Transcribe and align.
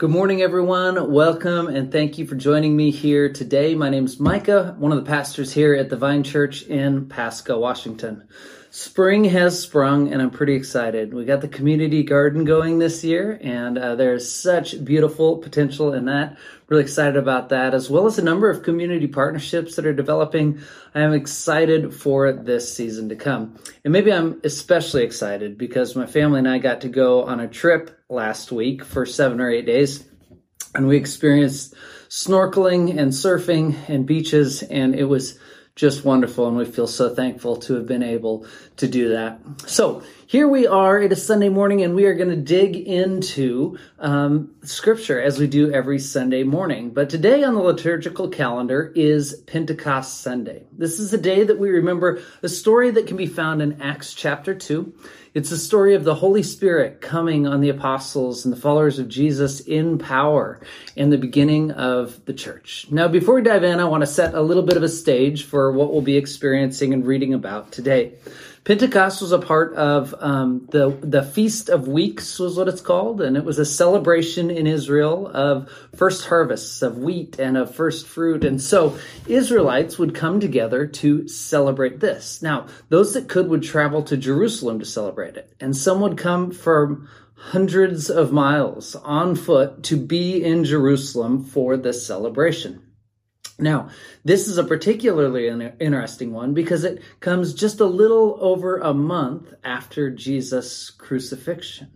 Good 0.00 0.08
morning, 0.08 0.40
everyone. 0.40 1.12
Welcome 1.12 1.66
and 1.68 1.92
thank 1.92 2.16
you 2.16 2.26
for 2.26 2.34
joining 2.34 2.74
me 2.74 2.90
here 2.90 3.30
today. 3.30 3.74
My 3.74 3.90
name 3.90 4.06
is 4.06 4.18
Micah, 4.18 4.74
one 4.78 4.92
of 4.92 4.96
the 4.96 5.06
pastors 5.06 5.52
here 5.52 5.74
at 5.74 5.90
the 5.90 5.96
Vine 5.98 6.22
Church 6.22 6.62
in 6.62 7.06
Pasco, 7.06 7.58
Washington. 7.58 8.26
Spring 8.70 9.24
has 9.24 9.60
sprung 9.60 10.10
and 10.10 10.22
I'm 10.22 10.30
pretty 10.30 10.54
excited. 10.54 11.12
We 11.12 11.26
got 11.26 11.42
the 11.42 11.48
community 11.48 12.02
garden 12.02 12.46
going 12.46 12.78
this 12.78 13.04
year 13.04 13.38
and 13.42 13.76
uh, 13.76 13.94
there's 13.94 14.26
such 14.26 14.82
beautiful 14.82 15.36
potential 15.36 15.92
in 15.92 16.06
that. 16.06 16.38
Really 16.68 16.84
excited 16.84 17.18
about 17.18 17.50
that 17.50 17.74
as 17.74 17.90
well 17.90 18.06
as 18.06 18.18
a 18.18 18.24
number 18.24 18.48
of 18.48 18.62
community 18.62 19.06
partnerships 19.06 19.76
that 19.76 19.84
are 19.84 19.92
developing. 19.92 20.60
I 20.94 21.02
am 21.02 21.12
excited 21.12 21.92
for 21.92 22.32
this 22.32 22.74
season 22.74 23.10
to 23.10 23.16
come. 23.16 23.58
And 23.84 23.92
maybe 23.92 24.10
I'm 24.10 24.40
especially 24.44 25.02
excited 25.02 25.58
because 25.58 25.94
my 25.94 26.06
family 26.06 26.38
and 26.38 26.48
I 26.48 26.56
got 26.56 26.80
to 26.80 26.88
go 26.88 27.24
on 27.24 27.38
a 27.38 27.48
trip 27.48 27.99
last 28.10 28.50
week 28.50 28.84
for 28.84 29.06
seven 29.06 29.40
or 29.40 29.50
eight 29.50 29.66
days 29.66 30.04
and 30.74 30.86
we 30.86 30.96
experienced 30.96 31.74
snorkeling 32.08 32.98
and 32.98 33.12
surfing 33.12 33.76
and 33.88 34.06
beaches 34.06 34.62
and 34.62 34.94
it 34.94 35.04
was 35.04 35.38
just 35.76 36.04
wonderful. 36.04 36.46
And 36.46 36.56
we 36.58 36.66
feel 36.66 36.86
so 36.86 37.14
thankful 37.14 37.56
to 37.56 37.74
have 37.74 37.86
been 37.86 38.02
able 38.02 38.46
to 38.76 38.86
do 38.86 39.10
that. 39.10 39.40
So 39.66 40.02
here 40.26 40.46
we 40.46 40.66
are. 40.66 41.00
It 41.00 41.10
is 41.10 41.24
Sunday 41.24 41.48
morning 41.48 41.82
and 41.82 41.94
we 41.94 42.04
are 42.04 42.14
going 42.14 42.28
to 42.28 42.36
dig 42.36 42.76
into 42.76 43.78
um, 43.98 44.50
scripture 44.62 45.20
as 45.20 45.38
we 45.38 45.46
do 45.46 45.72
every 45.72 45.98
Sunday 45.98 46.42
morning. 46.42 46.90
But 46.90 47.08
today 47.08 47.44
on 47.44 47.54
the 47.54 47.62
liturgical 47.62 48.28
calendar 48.28 48.92
is 48.94 49.34
Pentecost 49.46 50.20
Sunday. 50.20 50.64
This 50.76 50.98
is 50.98 51.14
a 51.14 51.18
day 51.18 51.44
that 51.44 51.58
we 51.58 51.70
remember 51.70 52.20
a 52.42 52.48
story 52.48 52.90
that 52.90 53.06
can 53.06 53.16
be 53.16 53.26
found 53.26 53.62
in 53.62 53.80
Acts 53.80 54.12
chapter 54.12 54.54
2. 54.54 54.92
It's 55.32 55.50
the 55.50 55.58
story 55.58 55.94
of 55.94 56.02
the 56.02 56.16
Holy 56.16 56.42
Spirit 56.42 57.00
coming 57.00 57.46
on 57.46 57.60
the 57.60 57.68
apostles 57.68 58.44
and 58.44 58.52
the 58.52 58.60
followers 58.60 58.98
of 58.98 59.08
Jesus 59.08 59.60
in 59.60 59.96
power 59.96 60.58
in 60.96 61.10
the 61.10 61.18
beginning 61.18 61.70
of 61.70 62.24
the 62.24 62.32
church. 62.32 62.88
Now, 62.90 63.06
before 63.06 63.36
we 63.36 63.42
dive 63.42 63.62
in, 63.62 63.78
I 63.78 63.84
want 63.84 64.00
to 64.00 64.08
set 64.08 64.34
a 64.34 64.40
little 64.42 64.64
bit 64.64 64.76
of 64.76 64.82
a 64.82 64.88
stage 64.88 65.44
for 65.44 65.70
what 65.70 65.92
we'll 65.92 66.02
be 66.02 66.16
experiencing 66.16 66.92
and 66.92 67.06
reading 67.06 67.32
about 67.32 67.70
today. 67.70 68.14
Pentecost 68.62 69.22
was 69.22 69.32
a 69.32 69.38
part 69.38 69.74
of 69.74 70.14
um, 70.20 70.68
the 70.70 70.90
the 71.00 71.22
Feast 71.22 71.70
of 71.70 71.88
Weeks 71.88 72.38
was 72.38 72.58
what 72.58 72.68
it's 72.68 72.82
called, 72.82 73.22
and 73.22 73.34
it 73.36 73.44
was 73.44 73.58
a 73.58 73.64
celebration 73.64 74.50
in 74.50 74.66
Israel 74.66 75.30
of 75.32 75.70
first 75.96 76.26
harvests 76.26 76.82
of 76.82 76.98
wheat 76.98 77.38
and 77.38 77.56
of 77.56 77.74
first 77.74 78.06
fruit, 78.06 78.44
and 78.44 78.60
so 78.60 78.98
Israelites 79.26 79.98
would 79.98 80.14
come 80.14 80.40
together 80.40 80.86
to 80.86 81.26
celebrate 81.26 82.00
this. 82.00 82.42
Now, 82.42 82.66
those 82.90 83.14
that 83.14 83.30
could 83.30 83.48
would 83.48 83.62
travel 83.62 84.02
to 84.02 84.16
Jerusalem 84.18 84.78
to 84.80 84.84
celebrate 84.84 85.38
it, 85.38 85.50
and 85.58 85.74
some 85.74 86.00
would 86.02 86.18
come 86.18 86.50
from 86.50 87.08
hundreds 87.36 88.10
of 88.10 88.30
miles 88.30 88.94
on 88.96 89.36
foot 89.36 89.82
to 89.84 89.96
be 89.96 90.44
in 90.44 90.64
Jerusalem 90.64 91.42
for 91.42 91.78
this 91.78 92.06
celebration. 92.06 92.82
Now, 93.60 93.90
this 94.24 94.48
is 94.48 94.58
a 94.58 94.64
particularly 94.64 95.48
interesting 95.80 96.32
one 96.32 96.54
because 96.54 96.84
it 96.84 97.02
comes 97.20 97.54
just 97.54 97.80
a 97.80 97.86
little 97.86 98.38
over 98.40 98.78
a 98.78 98.94
month 98.94 99.52
after 99.62 100.10
Jesus' 100.10 100.90
crucifixion. 100.90 101.90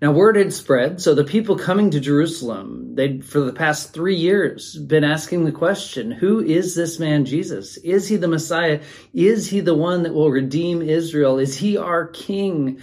Now, 0.00 0.12
word 0.12 0.36
had 0.36 0.52
spread, 0.52 1.00
so 1.00 1.14
the 1.14 1.24
people 1.24 1.56
coming 1.56 1.90
to 1.90 2.00
Jerusalem, 2.00 2.94
they'd, 2.94 3.24
for 3.24 3.40
the 3.40 3.52
past 3.52 3.94
three 3.94 4.16
years, 4.16 4.76
been 4.76 5.04
asking 5.04 5.44
the 5.44 5.52
question, 5.52 6.10
who 6.10 6.40
is 6.40 6.74
this 6.74 6.98
man 6.98 7.24
Jesus? 7.24 7.78
Is 7.78 8.08
he 8.08 8.16
the 8.16 8.28
Messiah? 8.28 8.82
Is 9.14 9.48
he 9.48 9.60
the 9.60 9.74
one 9.74 10.02
that 10.02 10.12
will 10.12 10.30
redeem 10.30 10.82
Israel? 10.82 11.38
Is 11.38 11.56
he 11.56 11.76
our 11.76 12.06
king? 12.06 12.82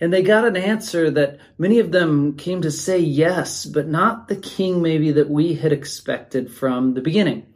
And 0.00 0.12
they 0.12 0.22
got 0.22 0.44
an 0.44 0.56
answer 0.56 1.10
that 1.10 1.38
many 1.58 1.80
of 1.80 1.90
them 1.90 2.36
came 2.36 2.62
to 2.62 2.70
say 2.70 2.98
yes, 3.00 3.64
but 3.66 3.88
not 3.88 4.28
the 4.28 4.36
king 4.36 4.80
maybe 4.80 5.12
that 5.12 5.28
we 5.28 5.54
had 5.54 5.72
expected 5.72 6.52
from 6.52 6.94
the 6.94 7.00
beginning. 7.00 7.46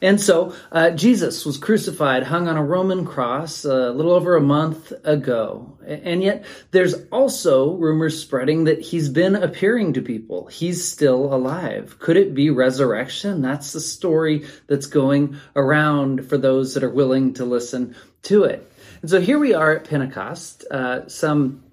And 0.00 0.20
so 0.20 0.54
uh, 0.70 0.90
Jesus 0.90 1.44
was 1.44 1.58
crucified, 1.58 2.22
hung 2.22 2.48
on 2.48 2.56
a 2.56 2.64
Roman 2.64 3.04
cross 3.04 3.64
uh, 3.64 3.90
a 3.90 3.92
little 3.92 4.12
over 4.12 4.36
a 4.36 4.40
month 4.40 4.92
ago. 5.04 5.78
And 5.86 6.22
yet 6.22 6.44
there's 6.70 6.94
also 7.10 7.74
rumors 7.74 8.20
spreading 8.20 8.64
that 8.64 8.80
he's 8.80 9.08
been 9.08 9.34
appearing 9.34 9.94
to 9.94 10.02
people. 10.02 10.46
He's 10.46 10.86
still 10.86 11.32
alive. 11.32 11.98
Could 11.98 12.16
it 12.16 12.34
be 12.34 12.50
resurrection? 12.50 13.42
That's 13.42 13.72
the 13.72 13.80
story 13.80 14.46
that's 14.66 14.86
going 14.86 15.36
around 15.56 16.28
for 16.28 16.38
those 16.38 16.74
that 16.74 16.84
are 16.84 16.90
willing 16.90 17.34
to 17.34 17.44
listen 17.44 17.94
to 18.22 18.44
it. 18.44 18.70
And 19.00 19.10
so 19.10 19.20
here 19.20 19.38
we 19.38 19.54
are 19.54 19.76
at 19.76 19.88
Pentecost, 19.88 20.64
uh, 20.70 21.08
some 21.08 21.64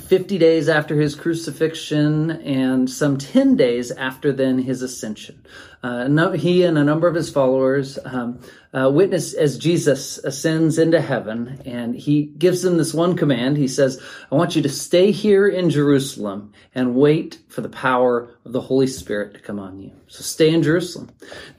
50 0.00 0.38
days 0.38 0.68
after 0.68 1.00
his 1.00 1.14
crucifixion 1.14 2.30
and 2.30 2.90
some 2.90 3.16
10 3.16 3.56
days 3.56 3.92
after 3.92 4.32
then 4.32 4.58
his 4.58 4.82
ascension. 4.82 5.44
Uh, 5.84 6.32
he 6.32 6.64
and 6.64 6.76
a 6.78 6.84
number 6.84 7.06
of 7.06 7.14
his 7.14 7.30
followers 7.30 7.98
um, 8.04 8.40
uh, 8.72 8.90
witness 8.90 9.34
as 9.34 9.56
Jesus 9.56 10.18
ascends 10.18 10.78
into 10.78 11.00
heaven 11.00 11.60
and 11.64 11.94
he 11.94 12.24
gives 12.24 12.62
them 12.62 12.76
this 12.76 12.92
one 12.92 13.16
command. 13.16 13.56
He 13.56 13.68
says, 13.68 14.02
I 14.32 14.34
want 14.34 14.56
you 14.56 14.62
to 14.62 14.68
stay 14.68 15.12
here 15.12 15.46
in 15.46 15.70
Jerusalem 15.70 16.52
and 16.74 16.96
wait 16.96 17.38
for 17.48 17.60
the 17.60 17.68
power 17.68 18.36
of 18.44 18.52
the 18.52 18.62
Holy 18.62 18.88
Spirit 18.88 19.34
to 19.34 19.40
come 19.40 19.60
on 19.60 19.78
you. 19.78 19.92
So 20.08 20.22
stay 20.22 20.52
in 20.52 20.62
Jerusalem. 20.62 21.10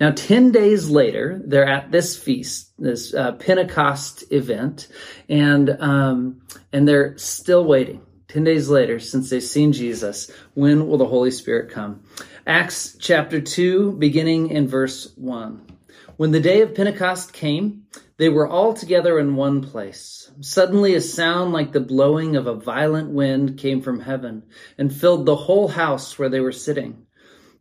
Now, 0.02 0.12
10 0.12 0.52
days 0.52 0.90
later, 0.90 1.42
they're 1.46 1.68
at 1.68 1.92
this 1.92 2.18
feast, 2.18 2.72
this 2.78 3.14
uh, 3.14 3.34
Pentecost 3.34 4.26
event, 4.32 4.88
and, 5.30 5.70
um, 5.80 6.42
and 6.74 6.86
they're 6.86 7.18
still 7.18 7.64
waiting. 7.64 8.05
10 8.28 8.44
days 8.44 8.70
later, 8.70 9.00
since 9.00 9.30
they've 9.30 9.44
seen 9.44 9.72
Jesus, 9.72 10.32
when 10.54 10.88
will 10.88 10.98
the 10.98 11.06
Holy 11.06 11.32
Spirit 11.32 11.72
come? 11.72 12.04
Acts 12.48 12.98
chapter 13.00 13.40
2, 13.40 13.94
beginning 13.94 14.50
in 14.50 14.68
verse 14.68 15.14
1. 15.16 15.62
When 16.18 16.32
the 16.32 16.40
day 16.40 16.62
of 16.62 16.74
Pentecost 16.74 17.34
came, 17.34 17.84
they 18.18 18.30
were 18.30 18.48
all 18.48 18.74
together 18.74 19.20
in 19.20 19.36
one 19.36 19.62
place. 19.62 20.32
Suddenly 20.40 20.96
a 20.96 21.02
sound 21.02 21.52
like 21.52 21.72
the 21.72 21.82
blowing 21.82 22.36
of 22.36 22.48
a 22.48 22.56
violent 22.56 23.10
wind 23.12 23.58
came 23.58 23.82
from 23.82 24.00
heaven 24.00 24.44
and 24.78 24.96
filled 24.96 25.26
the 25.26 25.36
whole 25.36 25.68
house 25.68 26.18
where 26.18 26.30
they 26.30 26.40
were 26.40 26.54
sitting. 26.54 27.06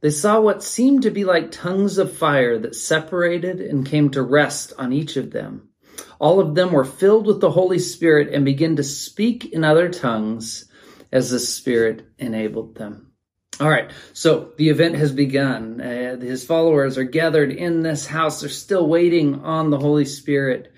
They 0.01 0.11
saw 0.11 0.41
what 0.41 0.63
seemed 0.63 1.03
to 1.03 1.11
be 1.11 1.25
like 1.25 1.51
tongues 1.51 1.99
of 1.99 2.17
fire 2.17 2.59
that 2.59 2.77
separated 2.77 3.61
and 3.61 3.87
came 3.87 4.11
to 4.11 4.23
rest 4.23 4.73
on 4.79 4.93
each 4.93 5.17
of 5.17 5.31
them. 5.31 5.71
All 6.19 6.41
of 6.41 6.55
them 6.55 6.73
were 6.73 6.85
filled 6.85 7.27
with 7.27 7.41
the 7.41 7.51
Holy 7.51 7.79
Spirit 7.79 8.33
and 8.33 8.45
began 8.45 8.77
to 8.77 8.83
speak 8.83 9.47
in 9.53 9.65
other 9.65 9.89
tongues 9.89 10.71
as 11.13 11.31
the 11.31 11.39
Spirit 11.39 12.07
enabled 12.19 12.75
them. 12.77 13.13
All 13.61 13.71
right, 13.71 13.91
so 14.13 14.53
the 14.57 14.71
event 14.71 14.97
has 14.97 15.13
begun. 15.13 15.81
Uh, 15.81 16.19
his 16.19 16.45
followers 16.45 16.99
are 16.99 17.05
gathered 17.05 17.53
in 17.53 17.83
this 17.83 18.05
house. 18.05 18.41
They're 18.41 18.51
still 18.51 18.89
waiting 18.89 19.45
on 19.45 19.71
the 19.71 19.79
Holy 19.79 20.07
Spirit. 20.07 20.73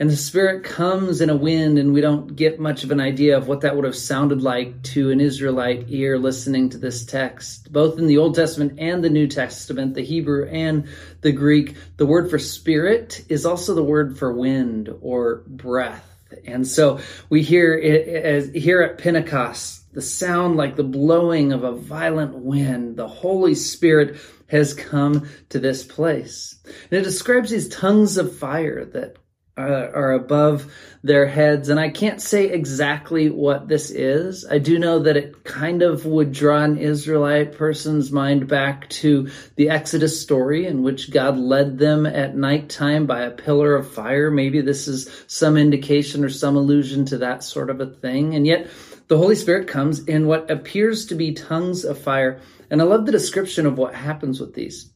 And 0.00 0.08
the 0.08 0.16
Spirit 0.16 0.64
comes 0.64 1.20
in 1.20 1.28
a 1.28 1.36
wind, 1.36 1.78
and 1.78 1.92
we 1.92 2.00
don't 2.00 2.34
get 2.34 2.58
much 2.58 2.84
of 2.84 2.90
an 2.90 3.00
idea 3.00 3.36
of 3.36 3.48
what 3.48 3.60
that 3.60 3.76
would 3.76 3.84
have 3.84 3.94
sounded 3.94 4.40
like 4.40 4.82
to 4.84 5.10
an 5.10 5.20
Israelite 5.20 5.84
ear 5.88 6.18
listening 6.18 6.70
to 6.70 6.78
this 6.78 7.04
text. 7.04 7.70
Both 7.70 7.98
in 7.98 8.06
the 8.06 8.16
Old 8.16 8.34
Testament 8.34 8.78
and 8.78 9.04
the 9.04 9.10
New 9.10 9.26
Testament, 9.26 9.92
the 9.92 10.00
Hebrew 10.00 10.48
and 10.48 10.88
the 11.20 11.32
Greek, 11.32 11.76
the 11.98 12.06
word 12.06 12.30
for 12.30 12.38
spirit 12.38 13.26
is 13.28 13.44
also 13.44 13.74
the 13.74 13.84
word 13.84 14.18
for 14.18 14.32
wind 14.32 14.88
or 15.02 15.44
breath. 15.46 16.06
And 16.46 16.66
so 16.66 17.00
we 17.28 17.42
hear 17.42 17.74
it 17.74 18.08
as 18.08 18.48
here 18.54 18.80
at 18.80 18.96
Pentecost, 18.96 19.92
the 19.92 20.00
sound 20.00 20.56
like 20.56 20.76
the 20.76 20.82
blowing 20.82 21.52
of 21.52 21.62
a 21.62 21.72
violent 21.72 22.36
wind. 22.36 22.96
The 22.96 23.06
Holy 23.06 23.54
Spirit 23.54 24.18
has 24.46 24.72
come 24.72 25.28
to 25.50 25.58
this 25.58 25.84
place. 25.84 26.58
And 26.64 27.00
it 27.00 27.04
describes 27.04 27.50
these 27.50 27.68
tongues 27.68 28.16
of 28.16 28.34
fire 28.34 28.86
that 28.86 29.16
are, 29.60 29.94
are, 29.94 30.12
above 30.12 30.72
their 31.02 31.26
heads. 31.26 31.68
And 31.68 31.78
I 31.78 31.90
can't 31.90 32.20
say 32.20 32.50
exactly 32.50 33.30
what 33.30 33.68
this 33.68 33.90
is. 33.90 34.46
I 34.50 34.58
do 34.58 34.78
know 34.78 35.00
that 35.00 35.16
it 35.16 35.44
kind 35.44 35.82
of 35.82 36.06
would 36.06 36.32
draw 36.32 36.62
an 36.62 36.78
Israelite 36.78 37.56
person's 37.56 38.10
mind 38.10 38.48
back 38.48 38.88
to 38.90 39.30
the 39.56 39.70
Exodus 39.70 40.20
story 40.20 40.66
in 40.66 40.82
which 40.82 41.10
God 41.10 41.38
led 41.38 41.78
them 41.78 42.06
at 42.06 42.36
nighttime 42.36 43.06
by 43.06 43.22
a 43.22 43.30
pillar 43.30 43.74
of 43.74 43.92
fire. 43.92 44.30
Maybe 44.30 44.60
this 44.60 44.88
is 44.88 45.24
some 45.26 45.56
indication 45.56 46.24
or 46.24 46.30
some 46.30 46.56
allusion 46.56 47.04
to 47.06 47.18
that 47.18 47.44
sort 47.44 47.70
of 47.70 47.80
a 47.80 47.86
thing. 47.86 48.34
And 48.34 48.46
yet, 48.46 48.68
the 49.08 49.18
Holy 49.18 49.34
Spirit 49.34 49.66
comes 49.66 50.04
in 50.04 50.28
what 50.28 50.50
appears 50.50 51.06
to 51.06 51.16
be 51.16 51.32
tongues 51.32 51.84
of 51.84 51.98
fire. 51.98 52.40
And 52.70 52.80
I 52.80 52.84
love 52.84 53.06
the 53.06 53.12
description 53.12 53.66
of 53.66 53.76
what 53.76 53.92
happens 53.92 54.38
with 54.38 54.54
these. 54.54 54.92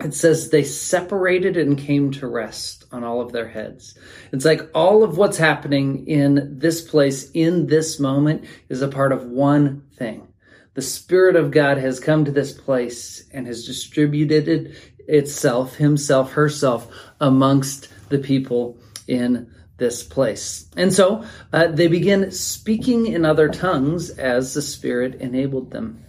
It 0.00 0.14
says 0.14 0.50
they 0.50 0.62
separated 0.62 1.56
and 1.56 1.76
came 1.76 2.12
to 2.12 2.28
rest 2.28 2.84
on 2.92 3.02
all 3.02 3.20
of 3.20 3.32
their 3.32 3.48
heads. 3.48 3.98
It's 4.32 4.44
like 4.44 4.70
all 4.72 5.02
of 5.02 5.18
what's 5.18 5.38
happening 5.38 6.06
in 6.06 6.58
this 6.58 6.80
place, 6.80 7.30
in 7.32 7.66
this 7.66 7.98
moment, 7.98 8.44
is 8.68 8.80
a 8.80 8.88
part 8.88 9.10
of 9.10 9.24
one 9.24 9.82
thing. 9.96 10.28
The 10.74 10.82
Spirit 10.82 11.34
of 11.34 11.50
God 11.50 11.78
has 11.78 11.98
come 11.98 12.24
to 12.24 12.30
this 12.30 12.52
place 12.52 13.24
and 13.32 13.48
has 13.48 13.66
distributed 13.66 14.76
itself, 15.08 15.74
himself, 15.74 16.32
herself, 16.32 16.86
amongst 17.20 17.88
the 18.10 18.18
people 18.18 18.78
in 19.08 19.52
this 19.78 20.04
place. 20.04 20.68
And 20.76 20.92
so 20.92 21.24
uh, 21.52 21.68
they 21.68 21.88
begin 21.88 22.30
speaking 22.30 23.06
in 23.06 23.24
other 23.24 23.48
tongues 23.48 24.10
as 24.10 24.54
the 24.54 24.62
Spirit 24.62 25.16
enabled 25.16 25.72
them. 25.72 26.04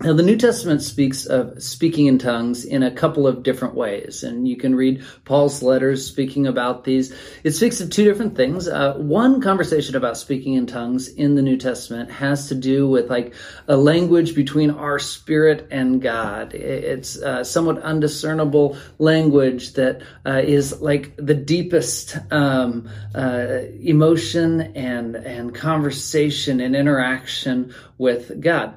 Now, 0.00 0.12
the 0.12 0.22
New 0.22 0.36
Testament 0.36 0.82
speaks 0.82 1.24
of 1.24 1.62
speaking 1.62 2.06
in 2.06 2.18
tongues 2.18 2.64
in 2.64 2.82
a 2.82 2.90
couple 2.90 3.26
of 3.26 3.42
different 3.42 3.74
ways, 3.74 4.22
and 4.22 4.46
you 4.46 4.56
can 4.56 4.74
read 4.74 5.02
Paul's 5.24 5.62
letters 5.62 6.06
speaking 6.06 6.46
about 6.46 6.84
these. 6.84 7.14
It 7.42 7.52
speaks 7.52 7.80
of 7.80 7.90
two 7.90 8.04
different 8.04 8.36
things. 8.36 8.68
Uh, 8.68 8.94
one 8.94 9.40
conversation 9.40 9.96
about 9.96 10.18
speaking 10.18 10.54
in 10.54 10.66
tongues 10.66 11.08
in 11.08 11.36
the 11.36 11.42
New 11.42 11.56
Testament 11.56 12.10
has 12.10 12.48
to 12.48 12.54
do 12.54 12.88
with 12.88 13.08
like 13.08 13.34
a 13.68 13.76
language 13.76 14.34
between 14.34 14.70
our 14.70 14.98
spirit 14.98 15.68
and 15.70 16.02
God. 16.02 16.52
It's 16.52 17.18
somewhat 17.48 17.78
undiscernible 17.78 18.76
language 18.98 19.74
that 19.74 20.02
uh, 20.26 20.42
is 20.44 20.80
like 20.80 21.14
the 21.16 21.34
deepest 21.34 22.18
um, 22.30 22.90
uh, 23.14 23.60
emotion 23.80 24.60
and 24.76 25.16
and 25.16 25.54
conversation 25.54 26.60
and 26.60 26.76
interaction 26.76 27.74
with 27.96 28.40
God. 28.40 28.76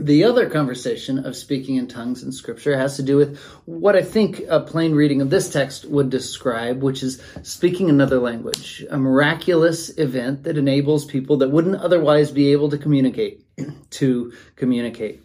The 0.00 0.22
other 0.22 0.48
conversation 0.48 1.26
of 1.26 1.34
speaking 1.34 1.74
in 1.74 1.88
tongues 1.88 2.22
in 2.22 2.30
scripture 2.30 2.78
has 2.78 2.94
to 2.96 3.02
do 3.02 3.16
with 3.16 3.36
what 3.64 3.96
I 3.96 4.02
think 4.02 4.42
a 4.48 4.60
plain 4.60 4.94
reading 4.94 5.20
of 5.20 5.28
this 5.28 5.50
text 5.50 5.86
would 5.86 6.08
describe, 6.08 6.84
which 6.84 7.02
is 7.02 7.20
speaking 7.42 7.90
another 7.90 8.20
language, 8.20 8.84
a 8.90 8.96
miraculous 8.96 9.88
event 9.98 10.44
that 10.44 10.56
enables 10.56 11.04
people 11.04 11.38
that 11.38 11.50
wouldn't 11.50 11.82
otherwise 11.82 12.30
be 12.30 12.52
able 12.52 12.70
to 12.70 12.78
communicate 12.78 13.44
to 13.90 14.32
communicate. 14.54 15.20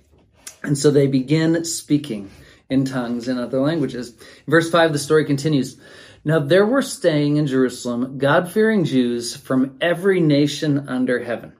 And 0.63 0.75
so 0.75 0.89
they 0.89 1.05
begin 1.05 1.65
speaking 1.65 2.31
in 2.67 2.85
tongues 2.85 3.27
in 3.27 3.37
other 3.37 3.59
languages. 3.59 4.15
verse 4.47 4.71
5, 4.71 4.91
the 4.91 4.97
story 4.97 5.25
continues. 5.25 5.79
Now 6.25 6.39
there 6.39 6.65
were 6.65 6.81
staying 6.81 7.37
in 7.37 7.45
Jerusalem 7.45 8.17
God 8.17 8.51
fearing 8.51 8.85
Jews 8.85 9.35
from 9.35 9.77
every 9.81 10.19
nation 10.19 10.89
under 10.89 11.23
heaven. 11.23 11.53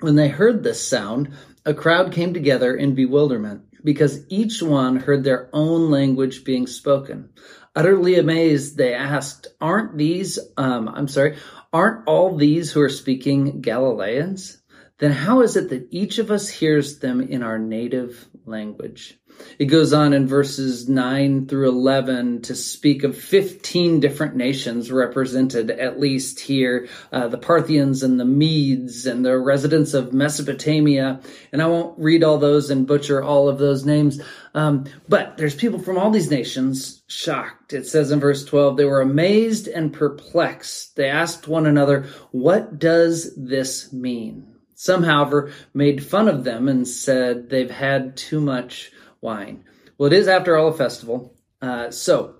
When 0.00 0.16
they 0.16 0.28
heard 0.28 0.62
this 0.62 0.86
sound, 0.86 1.32
a 1.66 1.74
crowd 1.74 2.12
came 2.12 2.32
together 2.32 2.76
in 2.76 2.94
bewilderment 2.94 3.62
because 3.82 4.24
each 4.28 4.62
one 4.62 4.96
heard 4.96 5.24
their 5.24 5.50
own 5.52 5.90
language 5.90 6.44
being 6.44 6.66
spoken. 6.66 7.28
Utterly 7.74 8.18
amazed, 8.18 8.76
they 8.76 8.94
asked, 8.94 9.48
Aren't 9.60 9.98
these, 9.98 10.38
um, 10.56 10.88
I'm 10.88 11.08
sorry, 11.08 11.36
aren't 11.72 12.06
all 12.06 12.36
these 12.36 12.72
who 12.72 12.80
are 12.80 12.88
speaking 12.88 13.60
Galileans? 13.60 14.62
Then 14.98 15.10
how 15.10 15.42
is 15.42 15.56
it 15.56 15.68
that 15.70 15.88
each 15.90 16.18
of 16.18 16.30
us 16.30 16.48
hears 16.48 17.00
them 17.00 17.20
in 17.20 17.42
our 17.42 17.58
native 17.58 18.28
language? 18.46 19.18
It 19.58 19.66
goes 19.66 19.92
on 19.92 20.12
in 20.12 20.26
verses 20.26 20.88
9 20.88 21.46
through 21.46 21.68
11 21.68 22.42
to 22.42 22.54
speak 22.54 23.04
of 23.04 23.16
15 23.16 24.00
different 24.00 24.36
nations 24.36 24.92
represented, 24.92 25.70
at 25.70 25.98
least 25.98 26.40
here 26.40 26.88
uh, 27.12 27.28
the 27.28 27.38
Parthians 27.38 28.02
and 28.02 28.20
the 28.20 28.24
Medes 28.24 29.06
and 29.06 29.24
the 29.24 29.38
residents 29.38 29.94
of 29.94 30.12
Mesopotamia. 30.12 31.20
And 31.52 31.62
I 31.62 31.66
won't 31.66 31.98
read 31.98 32.22
all 32.22 32.38
those 32.38 32.70
and 32.70 32.86
butcher 32.86 33.22
all 33.22 33.48
of 33.48 33.58
those 33.58 33.86
names. 33.86 34.20
Um, 34.54 34.84
but 35.08 35.36
there's 35.36 35.54
people 35.54 35.78
from 35.78 35.98
all 35.98 36.10
these 36.10 36.30
nations 36.30 37.02
shocked. 37.06 37.72
It 37.72 37.86
says 37.86 38.10
in 38.10 38.20
verse 38.20 38.44
12, 38.44 38.76
they 38.76 38.84
were 38.84 39.00
amazed 39.00 39.68
and 39.68 39.92
perplexed. 39.92 40.96
They 40.96 41.08
asked 41.08 41.48
one 41.48 41.66
another, 41.66 42.06
What 42.30 42.78
does 42.78 43.34
this 43.36 43.92
mean? 43.92 44.54
Some, 44.74 45.02
however, 45.02 45.52
made 45.72 46.04
fun 46.04 46.28
of 46.28 46.44
them 46.44 46.68
and 46.68 46.86
said 46.86 47.48
they've 47.48 47.70
had 47.70 48.14
too 48.16 48.40
much 48.42 48.92
wine. 49.26 49.64
Well, 49.98 50.06
it 50.12 50.16
is, 50.16 50.28
after 50.28 50.56
all, 50.56 50.68
a 50.68 50.72
festival. 50.72 51.34
Uh, 51.60 51.90
so, 51.90 52.36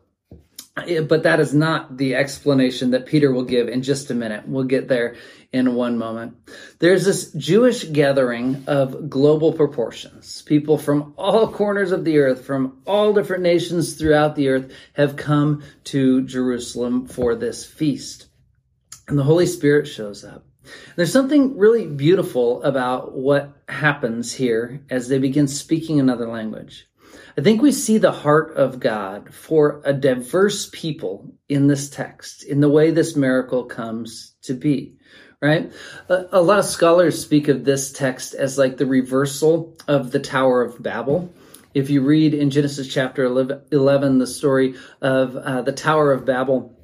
but 0.77 1.25
that 1.25 1.41
is 1.41 1.53
not 1.53 1.97
the 1.97 2.15
explanation 2.15 2.93
that 2.93 3.06
Peter 3.06 3.33
will 3.33 3.44
give 3.44 3.69
in 3.69 3.83
just 3.83 4.11
a 4.11 4.15
minute. 4.15 4.47
We'll 4.47 4.65
get 4.65 4.88
there 4.88 5.17
in 5.53 5.75
one 5.75 5.99
moment. 5.99 6.37
There's 6.79 7.05
this 7.05 7.33
Jewish 7.33 7.85
gathering 7.85 8.65
of 8.67 9.11
global 9.11 9.53
proportions. 9.53 10.43
People 10.43 10.79
from 10.79 11.15
all 11.17 11.50
corners 11.50 11.93
of 11.93 12.05
the 12.05 12.19
earth, 12.19 12.44
from 12.44 12.83
all 12.87 13.15
different 13.15 13.43
nations 13.43 13.94
throughout 13.94 14.37
the 14.37 14.49
earth, 14.49 14.73
have 14.93 15.17
come 15.17 15.65
to 15.85 16.23
Jerusalem 16.23 17.06
for 17.06 17.35
this 17.35 17.65
feast. 17.65 18.27
And 19.09 19.19
the 19.19 19.25
Holy 19.25 19.47
Spirit 19.47 19.89
shows 19.89 20.25
up. 20.25 20.44
There's 20.97 21.13
something 21.13 21.57
really 21.57 21.87
beautiful 21.87 22.63
about 22.63 23.17
what 23.17 23.53
happens 23.69 24.33
here 24.33 24.83
as 24.91 25.09
they 25.09 25.19
begin 25.19 25.49
speaking 25.49 26.01
another 26.01 26.29
language. 26.29 26.87
I 27.39 27.43
think 27.43 27.61
we 27.61 27.73
see 27.73 27.99
the 27.99 28.13
heart 28.13 28.57
of 28.57 28.81
God 28.81 29.33
for 29.33 29.83
a 29.85 29.93
diverse 29.93 30.71
people 30.73 31.35
in 31.49 31.67
this 31.67 31.91
text, 31.91 32.45
in 32.45 32.61
the 32.61 32.69
way 32.69 32.91
this 32.91 33.15
miracle 33.15 33.65
comes 33.65 34.35
to 34.43 34.55
be, 34.55 34.97
right? 35.43 35.73
A, 36.09 36.41
lot 36.41 36.59
of 36.59 36.65
scholars 36.65 37.21
speak 37.21 37.49
of 37.49 37.65
this 37.65 37.93
text 37.93 38.35
as 38.35 38.59
like 38.59 38.79
the 38.79 38.87
reversal 38.87 39.77
of 39.87 40.13
the 40.13 40.19
Tower 40.19 40.63
of 40.63 40.83
Babel. 40.83 41.33
If 41.75 41.91
you 41.91 42.01
read 42.01 42.33
in 42.33 42.49
Genesis 42.49 42.89
chapter 42.89 43.25
11, 43.25 44.19
the 44.19 44.27
story 44.27 44.75
of 45.03 45.37
uh, 45.37 45.61
the 45.61 45.73
Tower 45.73 46.13
of 46.13 46.25
Babel, 46.25 46.75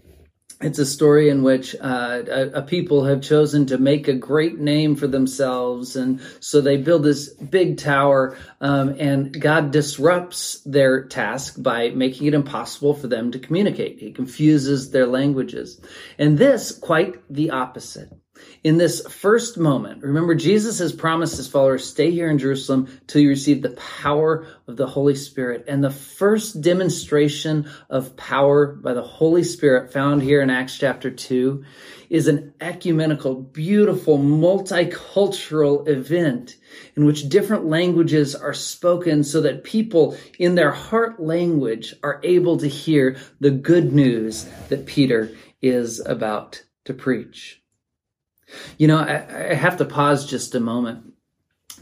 it's 0.63 0.79
a 0.79 0.87
story 0.87 1.29
in 1.29 1.43
which 1.43 1.75
uh, 1.81 2.23
a, 2.29 2.43
a, 2.55 2.63
people 2.63 3.05
have 3.05 3.21
chosen 3.21 3.67
to 3.67 3.79
make 3.79 4.09
a 4.09 4.15
great 4.15 4.59
name 4.59 4.97
for 4.97 5.07
themselves, 5.07 5.97
and 5.97 6.21
so 6.41 6.61
they 6.61 6.77
build 6.77 7.03
this 7.03 7.29
big 7.31 7.79
tower. 7.79 8.37
Um, 8.61 8.97
and 8.99 9.39
God 9.41 9.71
disrupts 9.73 10.61
their 10.65 11.05
task 11.05 11.61
by 11.61 11.91
making 11.91 12.27
it 12.27 12.35
impossible 12.35 12.95
for 12.95 13.09
them 13.09 13.33
to 13.33 13.39
communicate. 13.39 13.99
He 13.99 14.13
confuses 14.13 14.91
their 14.91 15.07
languages, 15.07 15.81
and 16.19 16.39
this 16.39 16.73
quite 16.73 17.21
the 17.29 17.51
opposite 17.51 18.11
in 18.65 18.79
this 18.79 19.01
first 19.09 19.59
moment, 19.59 20.05
remember 20.05 20.37
Jesus 20.37 20.79
has 20.79 20.93
promised 20.93 21.37
his 21.37 21.49
followers, 21.49 21.89
stay 21.89 22.13
here 22.13 22.31
in 22.31 22.39
Jerusalem 22.39 22.87
till 23.09 23.21
you 23.21 23.29
receive 23.29 23.61
the 23.61 23.71
power 23.71 24.47
of 24.69 24.77
the 24.77 24.87
Holy 24.87 25.17
Spirit. 25.17 25.65
And 25.67 25.83
the 25.83 25.91
first 25.91 26.61
demonstration 26.61 27.69
of 27.91 28.17
power 28.17 28.67
by 28.67 28.95
the 28.95 29.03
Holy 29.03 29.43
Spirit 29.43 29.93
found 29.93 30.23
here 30.23 30.41
in 30.41 30.49
Acts 30.49 30.79
chapter 30.79 31.11
2 31.11 31.65
is 32.09 32.29
an 32.29 32.53
ecumenical, 32.61 33.35
beautiful, 33.35 34.19
multicultural 34.19 35.89
event 35.89 36.57
in 36.95 37.05
which 37.05 37.29
different 37.29 37.65
languages 37.65 38.35
are 38.37 38.55
spoken 38.55 39.25
so 39.25 39.41
that 39.41 39.65
people 39.65 40.17
in 40.39 40.55
their 40.55 40.73
heart 40.73 41.21
language 41.21 41.95
are 42.05 42.21
able 42.23 42.59
to 42.59 42.69
hear 42.69 43.17
the 43.41 43.51
good 43.51 43.93
news 43.93 44.47
that 44.69 44.87
Peter 44.87 45.35
is 45.63 46.01
about 46.05 46.63
to 46.85 46.93
preach. 46.93 47.62
You 48.79 48.89
know, 48.89 48.99
I, 48.99 49.51
I 49.51 49.55
have 49.55 49.77
to 49.79 49.85
pause 49.85 50.27
just 50.27 50.55
a 50.55 50.61
moment 50.61 51.13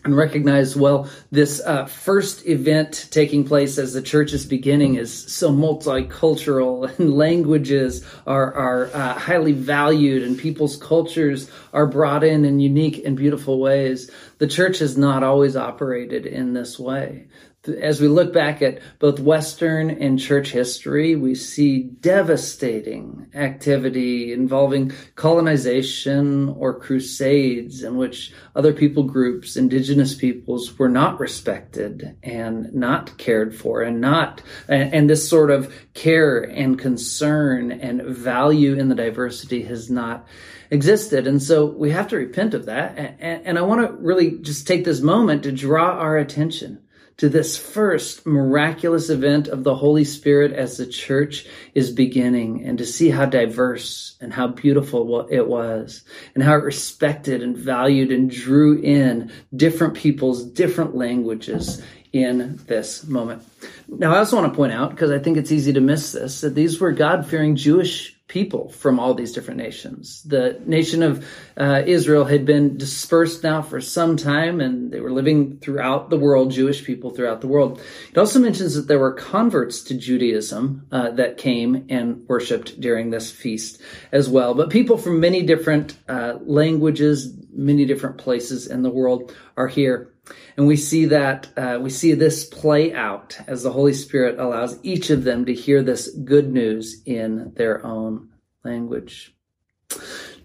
and 0.04 0.16
recognize 0.16 0.76
well 0.76 1.08
this 1.30 1.60
uh, 1.60 1.84
first 1.84 2.46
event 2.46 3.08
taking 3.10 3.44
place 3.44 3.76
as 3.76 3.92
the 3.92 4.00
church 4.00 4.32
is 4.32 4.46
beginning 4.46 4.94
is 4.94 5.12
so 5.12 5.50
multicultural 5.50 6.98
and 6.98 7.14
languages 7.14 8.04
are 8.26 8.54
are 8.54 8.86
uh, 8.94 9.14
highly 9.14 9.52
valued 9.52 10.22
and 10.22 10.38
people's 10.38 10.76
cultures 10.76 11.50
are 11.72 11.86
brought 11.86 12.24
in 12.24 12.44
in 12.44 12.60
unique 12.60 13.04
and 13.04 13.16
beautiful 13.16 13.60
ways. 13.60 14.10
The 14.38 14.46
church 14.46 14.78
has 14.78 14.96
not 14.96 15.22
always 15.22 15.56
operated 15.56 16.24
in 16.26 16.54
this 16.54 16.78
way 16.78 17.28
as 17.68 18.00
we 18.00 18.08
look 18.08 18.32
back 18.32 18.62
at 18.62 18.78
both 18.98 19.20
Western 19.20 19.90
and 19.90 20.18
church 20.18 20.50
history, 20.50 21.14
we 21.14 21.34
see 21.34 21.82
devastating 21.82 23.30
activity 23.34 24.32
involving 24.32 24.92
colonization 25.14 26.48
or 26.48 26.78
crusades 26.78 27.82
in 27.82 27.96
which 27.96 28.32
other 28.56 28.72
people 28.72 29.02
groups, 29.02 29.56
indigenous 29.56 30.14
peoples, 30.14 30.78
were 30.78 30.88
not 30.88 31.20
respected 31.20 32.16
and 32.22 32.72
not 32.72 33.18
cared 33.18 33.54
for 33.54 33.82
and 33.82 34.00
not, 34.00 34.40
and 34.68 35.10
this 35.10 35.28
sort 35.28 35.50
of 35.50 35.72
care 35.92 36.38
and 36.40 36.78
concern 36.78 37.72
and 37.72 38.02
value 38.02 38.74
in 38.74 38.88
the 38.88 38.94
diversity 38.94 39.62
has 39.64 39.90
not 39.90 40.26
existed. 40.70 41.26
And 41.26 41.42
so 41.42 41.66
we 41.66 41.90
have 41.90 42.08
to 42.08 42.16
repent 42.16 42.54
of 42.54 42.66
that. 42.66 43.16
And, 43.20 43.58
I 43.58 43.62
want 43.62 43.86
to 43.86 43.92
really 43.96 44.38
just 44.38 44.66
take 44.66 44.84
this 44.84 45.00
moment 45.00 45.42
to 45.42 45.52
draw 45.52 45.98
our 45.98 46.16
attention 46.16 46.80
to 47.20 47.28
this 47.28 47.58
first 47.58 48.24
miraculous 48.24 49.10
event 49.10 49.46
of 49.46 49.62
the 49.62 49.74
Holy 49.74 50.04
Spirit 50.04 50.54
as 50.54 50.78
the 50.78 50.86
church 50.86 51.46
is 51.74 51.90
beginning 51.90 52.64
and 52.64 52.78
to 52.78 52.86
see 52.86 53.10
how 53.10 53.26
diverse 53.26 54.16
and 54.22 54.32
how 54.32 54.46
beautiful 54.46 55.26
it 55.28 55.46
was 55.46 56.02
and 56.34 56.42
how 56.42 56.54
it 56.54 56.64
respected 56.64 57.42
and 57.42 57.58
valued 57.58 58.10
and 58.10 58.30
drew 58.30 58.80
in 58.80 59.30
different 59.54 59.92
peoples, 59.92 60.42
different 60.42 60.96
languages 60.96 61.82
in 62.10 62.58
this 62.68 63.06
moment. 63.06 63.42
Now, 63.86 64.14
I 64.14 64.18
also 64.20 64.40
want 64.40 64.50
to 64.50 64.56
point 64.56 64.72
out, 64.72 64.88
because 64.88 65.10
I 65.10 65.18
think 65.18 65.36
it's 65.36 65.52
easy 65.52 65.74
to 65.74 65.80
miss 65.82 66.12
this, 66.12 66.40
that 66.40 66.54
these 66.54 66.80
were 66.80 66.92
God 66.92 67.26
fearing 67.26 67.54
Jewish 67.54 68.16
people 68.30 68.68
from 68.68 69.00
all 69.00 69.12
these 69.12 69.32
different 69.32 69.58
nations. 69.58 70.22
The 70.22 70.60
nation 70.64 71.02
of 71.02 71.26
uh, 71.56 71.82
Israel 71.84 72.24
had 72.24 72.46
been 72.46 72.78
dispersed 72.78 73.42
now 73.42 73.60
for 73.60 73.80
some 73.80 74.16
time, 74.16 74.60
and 74.60 74.92
they 74.92 75.00
were 75.00 75.10
living 75.10 75.58
throughout 75.58 76.10
the 76.10 76.16
world, 76.16 76.52
Jewish 76.52 76.84
people 76.84 77.10
throughout 77.10 77.40
the 77.40 77.48
world. 77.48 77.82
It 78.12 78.18
also 78.18 78.38
mentions 78.38 78.76
that 78.76 78.86
there 78.86 79.00
were 79.00 79.14
converts 79.14 79.82
to 79.84 79.94
Judaism 79.94 80.86
uh, 80.92 81.10
that 81.10 81.38
came 81.38 81.86
and 81.88 82.26
worshiped 82.28 82.80
during 82.80 83.10
this 83.10 83.32
feast 83.32 83.82
as 84.12 84.28
well. 84.28 84.54
But 84.54 84.70
people 84.70 84.96
from 84.96 85.18
many 85.18 85.42
different 85.42 85.96
uh, 86.08 86.38
languages, 86.40 87.34
many 87.52 87.84
different 87.84 88.18
places 88.18 88.68
in 88.68 88.82
the 88.82 88.90
world 88.90 89.34
are 89.56 89.68
here. 89.68 90.12
And 90.56 90.66
we 90.66 90.76
see 90.76 91.06
that, 91.06 91.48
uh, 91.56 91.78
we 91.80 91.90
see 91.90 92.12
this 92.14 92.44
play 92.44 92.92
out 92.92 93.38
as 93.46 93.62
the 93.62 93.72
Holy 93.72 93.94
Spirit 93.94 94.38
allows 94.38 94.78
each 94.82 95.10
of 95.10 95.24
them 95.24 95.44
to 95.46 95.54
hear 95.54 95.82
this 95.82 96.08
good 96.08 96.52
news 96.52 97.02
in 97.06 97.52
their 97.54 97.84
own 97.84 98.28
language. 98.64 99.34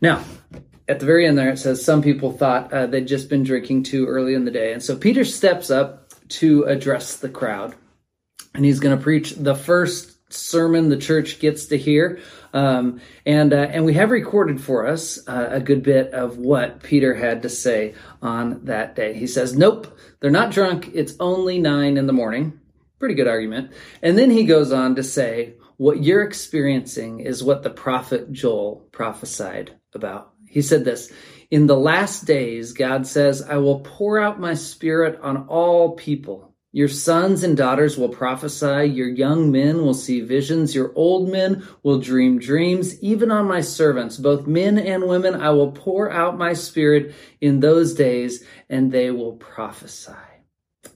Now, 0.02 0.24
at 0.88 1.00
the 1.00 1.06
very 1.06 1.28
end 1.28 1.38
there, 1.38 1.50
it 1.50 1.60
says 1.60 1.84
some 1.84 2.02
people 2.02 2.32
thought 2.32 2.72
uh, 2.72 2.88
they'd 2.88 3.08
just 3.08 3.30
been 3.30 3.44
drinking 3.44 3.84
too 3.84 4.06
early 4.06 4.34
in 4.34 4.46
the 4.46 4.52
day. 4.52 4.74
And 4.74 4.84
so 4.84 4.96
Peter 4.96 5.26
steps 5.26 5.70
up 5.70 6.14
to 6.30 6.64
address 6.64 7.18
the 7.18 7.30
crowd. 7.30 7.76
And 8.54 8.64
he's 8.64 8.80
going 8.80 8.98
to 8.98 9.04
preach 9.04 9.32
the 9.32 9.56
first 9.56 10.15
sermon 10.36 10.90
the 10.90 10.98
church 10.98 11.40
gets 11.40 11.68
to 11.68 11.78
hear. 11.78 12.20
Um, 12.54 13.02
and 13.26 13.54
uh, 13.54 13.68
and 13.70 13.86
we 13.86 13.94
have 13.96 14.12
recorded 14.12 14.62
for 14.62 14.88
us 14.88 15.20
uh, 15.28 15.50
a 15.52 15.60
good 15.60 15.84
bit 15.84 16.12
of 16.14 16.38
what 16.38 16.82
Peter 16.84 17.14
had 17.14 17.42
to 17.42 17.50
say 17.50 17.96
on 18.22 18.66
that 18.66 18.96
day. 18.96 19.14
He 19.14 19.28
says, 19.28 19.58
"Nope, 19.58 19.98
they're 20.20 20.32
not 20.32 20.52
drunk. 20.52 20.92
It's 20.94 21.16
only 21.20 21.60
nine 21.60 21.98
in 21.98 22.08
the 22.08 22.14
morning." 22.14 22.60
Pretty 23.00 23.16
good 23.16 23.28
argument. 23.28 23.72
And 24.02 24.18
then 24.18 24.32
he 24.32 24.46
goes 24.46 24.72
on 24.72 24.96
to 24.96 25.04
say, 25.04 25.56
"What 25.78 26.04
you're 26.04 26.24
experiencing 26.24 27.20
is 27.20 27.44
what 27.44 27.64
the 27.64 27.70
prophet 27.70 28.32
Joel 28.32 28.88
prophesied 28.92 29.72
about." 29.94 30.32
He 30.48 30.62
said 30.62 30.86
this. 30.86 31.12
In 31.52 31.68
the 31.68 31.78
last 31.78 32.26
days, 32.26 32.74
God 32.74 33.06
says, 33.06 33.42
I 33.42 33.58
will 33.58 33.82
pour 33.82 34.20
out 34.20 34.40
my 34.40 34.56
spirit 34.56 35.20
on 35.22 35.48
all 35.48 35.92
people. 35.96 36.55
Your 36.76 36.90
sons 36.90 37.46
and 37.46 37.56
daughters 37.56 37.98
will 37.98 38.10
prophesy. 38.10 38.88
Your 38.88 39.08
young 39.08 39.50
men 39.50 39.78
will 39.86 39.94
see 39.94 40.20
visions. 40.20 40.76
Your 40.76 40.92
old 40.94 41.30
men 41.30 41.66
will 41.84 42.02
dream 42.02 42.38
dreams. 42.38 43.02
Even 43.02 43.32
on 43.32 43.48
my 43.48 43.62
servants, 43.62 44.18
both 44.18 44.46
men 44.46 44.78
and 44.78 45.08
women, 45.08 45.36
I 45.36 45.52
will 45.52 45.72
pour 45.72 46.12
out 46.12 46.38
my 46.38 46.52
spirit 46.52 47.16
in 47.40 47.62
those 47.62 47.94
days 47.94 48.44
and 48.70 48.92
they 48.92 49.10
will 49.10 49.38
prophesy. 49.38 50.12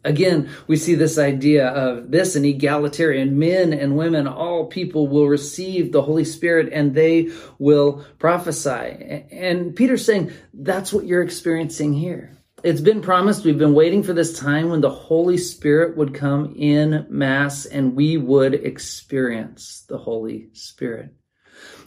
Again, 0.04 0.50
we 0.68 0.76
see 0.76 0.96
this 0.96 1.18
idea 1.18 1.70
of 1.70 2.12
this 2.12 2.36
an 2.36 2.44
egalitarian 2.44 3.40
men 3.40 3.72
and 3.72 3.96
women, 3.96 4.28
all 4.28 4.66
people 4.66 5.08
will 5.08 5.30
receive 5.30 5.94
the 5.94 6.02
Holy 6.02 6.26
Spirit 6.26 6.74
and 6.74 6.94
they 6.94 7.32
will 7.58 8.06
prophesy. 8.18 9.28
And 9.32 9.74
Peter's 9.78 10.04
saying 10.04 10.34
that's 10.54 10.92
what 10.92 11.06
you're 11.06 11.24
experiencing 11.24 11.94
here. 11.94 12.36
It's 12.62 12.82
been 12.82 13.02
promised. 13.02 13.46
We've 13.46 13.58
been 13.58 13.74
waiting 13.74 14.04
for 14.04 14.12
this 14.12 14.38
time 14.38 14.70
when 14.70 14.82
the 14.82 14.90
Holy 14.90 15.38
Spirit 15.38 15.96
would 15.96 16.14
come 16.14 16.56
in 16.58 17.06
mass 17.10 17.66
and 17.66 17.96
we 17.96 18.18
would 18.18 18.54
experience 18.54 19.86
the 19.88 19.98
Holy 19.98 20.50
Spirit. 20.52 21.14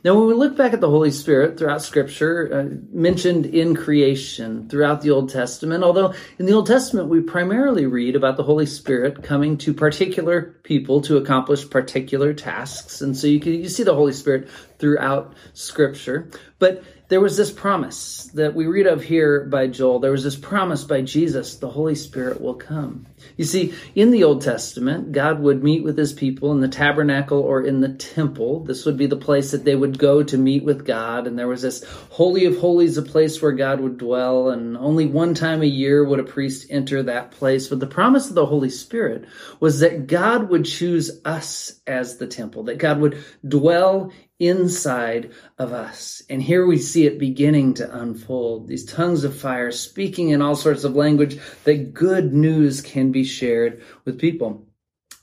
Now, 0.05 0.19
when 0.19 0.26
we 0.26 0.35
look 0.35 0.57
back 0.57 0.73
at 0.73 0.81
the 0.81 0.88
Holy 0.88 1.11
Spirit 1.11 1.59
throughout 1.59 1.83
Scripture, 1.83 2.50
uh, 2.52 2.76
mentioned 2.91 3.47
in 3.47 3.76
creation 3.76 4.69
throughout 4.69 5.02
the 5.02 5.11
Old 5.11 5.29
Testament, 5.29 5.85
although 5.85 6.14
in 6.38 6.47
the 6.47 6.55
Old 6.55 6.67
Testament 6.67 7.09
we 7.09 7.21
primarily 7.21 7.87
read 7.87 8.17
about 8.17 8.37
the 8.37 8.43
Holy 8.43 8.67
Spirit 8.67 9.23
coming 9.23 9.57
to 9.59 9.73
particular 9.73 10.57
people 10.64 11.02
to 11.02 11.19
accomplish 11.19 11.69
particular 11.69 12.35
tasks, 12.35 13.00
and 13.00 13.17
so 13.17 13.26
you 13.26 13.38
can 13.38 13.52
you 13.52 13.69
see 13.69 13.85
the 13.85 13.95
Holy 13.95 14.12
Spirit 14.12 14.49
throughout 14.79 15.35
Scripture. 15.52 16.31
But 16.59 16.83
there 17.12 17.21
was 17.21 17.37
this 17.37 17.52
promise 17.52 18.31
that 18.33 18.54
we 18.54 18.64
read 18.64 18.87
of 18.87 19.02
here 19.02 19.45
by 19.45 19.66
Joel. 19.66 19.99
There 19.99 20.12
was 20.12 20.25
this 20.25 20.35
promise 20.35 20.83
by 20.85 21.02
Jesus, 21.02 21.57
the 21.57 21.69
Holy 21.69 21.95
Spirit 21.95 22.40
will 22.40 22.54
come. 22.54 23.07
You 23.37 23.45
see, 23.45 23.75
in 23.95 24.12
the 24.12 24.25
Old 24.25 24.40
Testament, 24.40 25.12
God 25.12 25.40
would 25.40 25.62
meet 25.62 25.85
with 25.85 25.99
his 25.99 26.14
people 26.14 26.52
in 26.52 26.61
the 26.61 26.69
tabernacle 26.69 27.38
or 27.38 27.61
in 27.61 27.83
the 27.83 27.92
temple. 27.92 28.64
This 28.64 28.87
would 28.87 28.97
be 28.97 29.04
the 29.04 29.16
place 29.19 29.50
that 29.50 29.62
they 29.62 29.76
would 29.76 29.99
go 29.99 30.23
to 30.23 30.38
meet 30.38 30.64
with 30.64 30.87
God. 30.87 31.26
And 31.26 31.38
there 31.38 31.49
was 31.49 31.61
this 31.61 31.85
Holy 32.09 32.47
of 32.47 32.57
Holies, 32.57 32.97
a 32.97 33.02
place 33.02 33.42
where 33.42 33.52
God 33.52 33.81
would 33.81 33.99
dwell. 33.99 34.49
And 34.49 34.75
only 34.78 35.04
one 35.04 35.35
time 35.35 35.61
a 35.61 35.66
year 35.66 36.02
would 36.02 36.19
a 36.19 36.25
priest 36.25 36.69
enter 36.71 37.02
that 37.02 37.33
place. 37.33 37.69
But 37.69 37.81
the 37.81 37.87
promise 37.87 38.31
of 38.31 38.37
the 38.37 38.47
Holy 38.47 38.71
Spirit 38.71 39.26
was 39.61 39.81
that 39.81 40.07
God 40.07 40.49
would 40.49 40.64
choose 40.64 41.21
us 41.26 41.78
as 41.87 42.16
the 42.16 42.26
temple, 42.26 42.62
that 42.64 42.78
God 42.78 43.00
would 43.00 43.23
dwell 43.47 44.12
inside 44.49 45.32
of 45.58 45.72
us. 45.72 46.22
And 46.28 46.42
here 46.42 46.66
we 46.66 46.78
see 46.78 47.06
it 47.06 47.18
beginning 47.18 47.75
to 47.75 47.99
unfold. 47.99 48.68
These 48.68 48.84
tongues 48.84 49.25
of 49.25 49.37
fire 49.37 49.70
speaking 49.70 50.30
in 50.30 50.42
all 50.42 50.56
sorts 50.56 50.84
of 50.84 50.96
language 50.96 51.38
that 51.64 51.94
good 51.94 52.32
news 52.32 52.80
can 52.80 53.12
be 53.12 53.25
shared 53.25 53.82
with 54.04 54.18
people. 54.18 54.66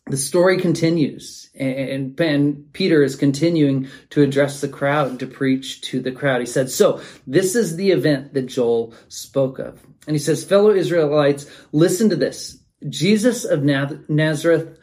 The 0.07 0.17
story 0.17 0.59
continues 0.59 1.49
and, 1.53 2.19
and 2.19 2.73
Peter 2.73 3.03
is 3.03 3.15
continuing 3.15 3.89
to 4.09 4.23
address 4.23 4.61
the 4.61 4.67
crowd, 4.67 5.19
to 5.19 5.27
preach 5.27 5.81
to 5.81 5.99
the 5.99 6.11
crowd. 6.11 6.39
He 6.39 6.47
said, 6.47 6.71
so 6.71 7.01
this 7.27 7.55
is 7.55 7.75
the 7.75 7.91
event 7.91 8.33
that 8.33 8.47
Joel 8.47 8.93
spoke 9.09 9.59
of. 9.59 9.79
And 10.07 10.15
he 10.15 10.19
says, 10.19 10.43
fellow 10.43 10.71
Israelites, 10.71 11.45
listen 11.71 12.09
to 12.09 12.15
this. 12.15 12.57
Jesus 12.87 13.43
of 13.43 13.63
Nazareth 13.63 14.78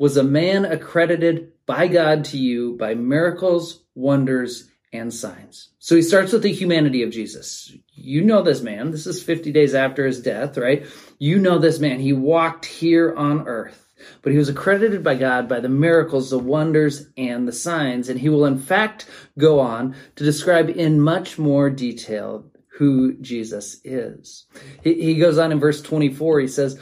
was 0.00 0.16
a 0.16 0.24
man 0.24 0.64
accredited 0.64 1.52
by 1.66 1.86
God 1.86 2.24
to 2.24 2.38
you 2.38 2.74
by 2.78 2.94
miracles, 2.94 3.84
wonders, 3.94 4.70
and 4.94 5.12
signs. 5.12 5.68
So 5.78 5.94
he 5.94 6.00
starts 6.00 6.32
with 6.32 6.42
the 6.42 6.50
humanity 6.50 7.02
of 7.02 7.10
Jesus. 7.10 7.70
You 7.94 8.24
know 8.24 8.40
this 8.40 8.62
man. 8.62 8.92
This 8.92 9.06
is 9.06 9.22
50 9.22 9.52
days 9.52 9.74
after 9.74 10.06
his 10.06 10.22
death, 10.22 10.56
right? 10.56 10.86
You 11.18 11.38
know 11.38 11.58
this 11.58 11.80
man. 11.80 12.00
He 12.00 12.14
walked 12.14 12.64
here 12.64 13.14
on 13.14 13.46
earth, 13.46 13.92
but 14.22 14.32
he 14.32 14.38
was 14.38 14.48
accredited 14.48 15.04
by 15.04 15.16
God 15.16 15.50
by 15.50 15.60
the 15.60 15.68
miracles, 15.68 16.30
the 16.30 16.38
wonders, 16.38 17.06
and 17.18 17.46
the 17.46 17.52
signs. 17.52 18.08
And 18.08 18.18
he 18.18 18.30
will 18.30 18.46
in 18.46 18.58
fact 18.58 19.06
go 19.36 19.60
on 19.60 19.94
to 20.16 20.24
describe 20.24 20.70
in 20.70 20.98
much 20.98 21.38
more 21.38 21.68
detail 21.68 22.50
who 22.78 23.12
Jesus 23.20 23.82
is. 23.84 24.46
He, 24.82 25.16
goes 25.16 25.36
on 25.36 25.52
in 25.52 25.60
verse 25.60 25.82
24. 25.82 26.40
He 26.40 26.48
says, 26.48 26.80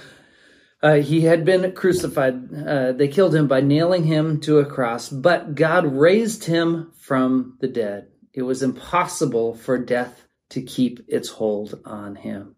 uh, 0.83 0.95
he 0.95 1.23
had 1.23 1.45
been 1.45 1.73
crucified. 1.73 2.55
Uh, 2.55 2.93
they 2.93 3.09
killed 3.09 3.35
him 3.35 3.49
by 3.49 3.61
nailing 3.61 4.05
him 4.05 4.41
to 4.41 4.59
a 4.59 4.67
cross, 4.67 5.09
but 5.09 5.55
God 5.55 5.87
raised 5.87 6.45
him 6.45 6.93
from 6.99 7.57
the 7.61 7.69
dead. 7.69 8.09
It 8.33 8.43
was 8.43 8.63
impossible 8.63 9.55
for 9.55 9.79
death 9.79 10.25
to 10.51 10.63
keep 10.63 11.05
its 11.09 11.29
hold 11.29 11.81
on 11.85 12.15
him. 12.15 12.55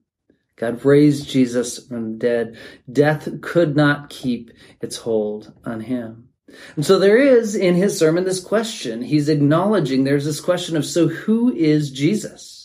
God 0.56 0.84
raised 0.84 1.30
Jesus 1.30 1.78
from 1.86 2.12
the 2.12 2.18
dead. 2.18 2.58
Death 2.92 3.40
could 3.40 3.74
not 3.74 4.10
keep 4.10 4.50
its 4.82 4.98
hold 4.98 5.54
on 5.64 5.80
him. 5.80 6.28
And 6.76 6.84
so 6.84 6.98
there 6.98 7.16
is 7.16 7.54
in 7.54 7.76
his 7.76 7.98
sermon 7.98 8.24
this 8.24 8.40
question. 8.44 9.00
He's 9.00 9.30
acknowledging 9.30 10.04
there's 10.04 10.26
this 10.26 10.40
question 10.40 10.76
of, 10.76 10.84
so 10.84 11.08
who 11.08 11.50
is 11.54 11.90
Jesus? 11.90 12.59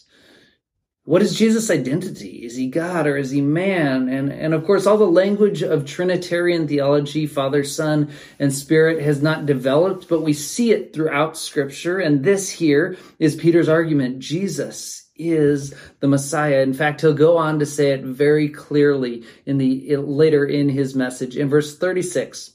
What 1.05 1.21
is 1.21 1.38
Jesus' 1.38 1.69
identity? 1.69 2.43
Is 2.43 2.55
he 2.55 2.65
God 2.65 3.05
or 3.05 3.15
is 3.15 3.29
he 3.29 3.39
man? 3.39 4.09
And, 4.09 4.31
and 4.31 4.55
of 4.55 4.65
course, 4.65 4.88
all 4.88 4.97
the 4.97 5.05
language 5.05 5.62
of 5.62 5.85
Trinitarian 5.85 6.67
theology, 6.67 7.27
Father, 7.27 7.63
Son, 7.63 8.12
and 8.39 8.51
Spirit 8.51 9.03
has 9.03 9.21
not 9.21 9.45
developed, 9.45 10.09
but 10.09 10.24
we 10.24 10.33
see 10.33 10.71
it 10.71 10.93
throughout 10.93 11.38
Scripture. 11.38 12.00
And 12.00 12.24
this 12.24 12.50
here 12.50 12.97
is 13.19 13.35
Peter's 13.35 13.69
argument. 13.69 14.17
Jesus 14.17 15.05
is 15.15 15.75
the 16.00 16.07
Messiah. 16.07 16.62
In 16.62 16.74
fact, 16.74 17.01
he'll 17.01 17.13
go 17.13 17.38
on 17.38 17.59
to 17.59 17.67
say 17.67 17.91
it 17.91 18.03
very 18.03 18.50
clearly 18.50 19.25
in 19.45 19.59
the 19.59 19.97
later 19.97 20.43
in 20.43 20.69
his 20.69 20.95
message 20.95 21.38
in 21.38 21.50
verse 21.50 21.77
36. 21.77 22.51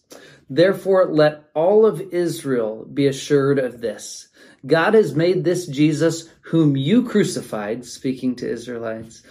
Therefore, 0.52 1.06
let 1.06 1.44
all 1.54 1.86
of 1.86 2.00
Israel 2.00 2.84
be 2.84 3.06
assured 3.06 3.60
of 3.60 3.80
this 3.80 4.26
God 4.66 4.94
has 4.94 5.14
made 5.14 5.44
this 5.44 5.66
Jesus 5.66 6.28
whom 6.42 6.76
you 6.76 7.04
crucified, 7.04 7.84
speaking 7.84 8.36
to 8.36 8.50
Israelites. 8.50 9.22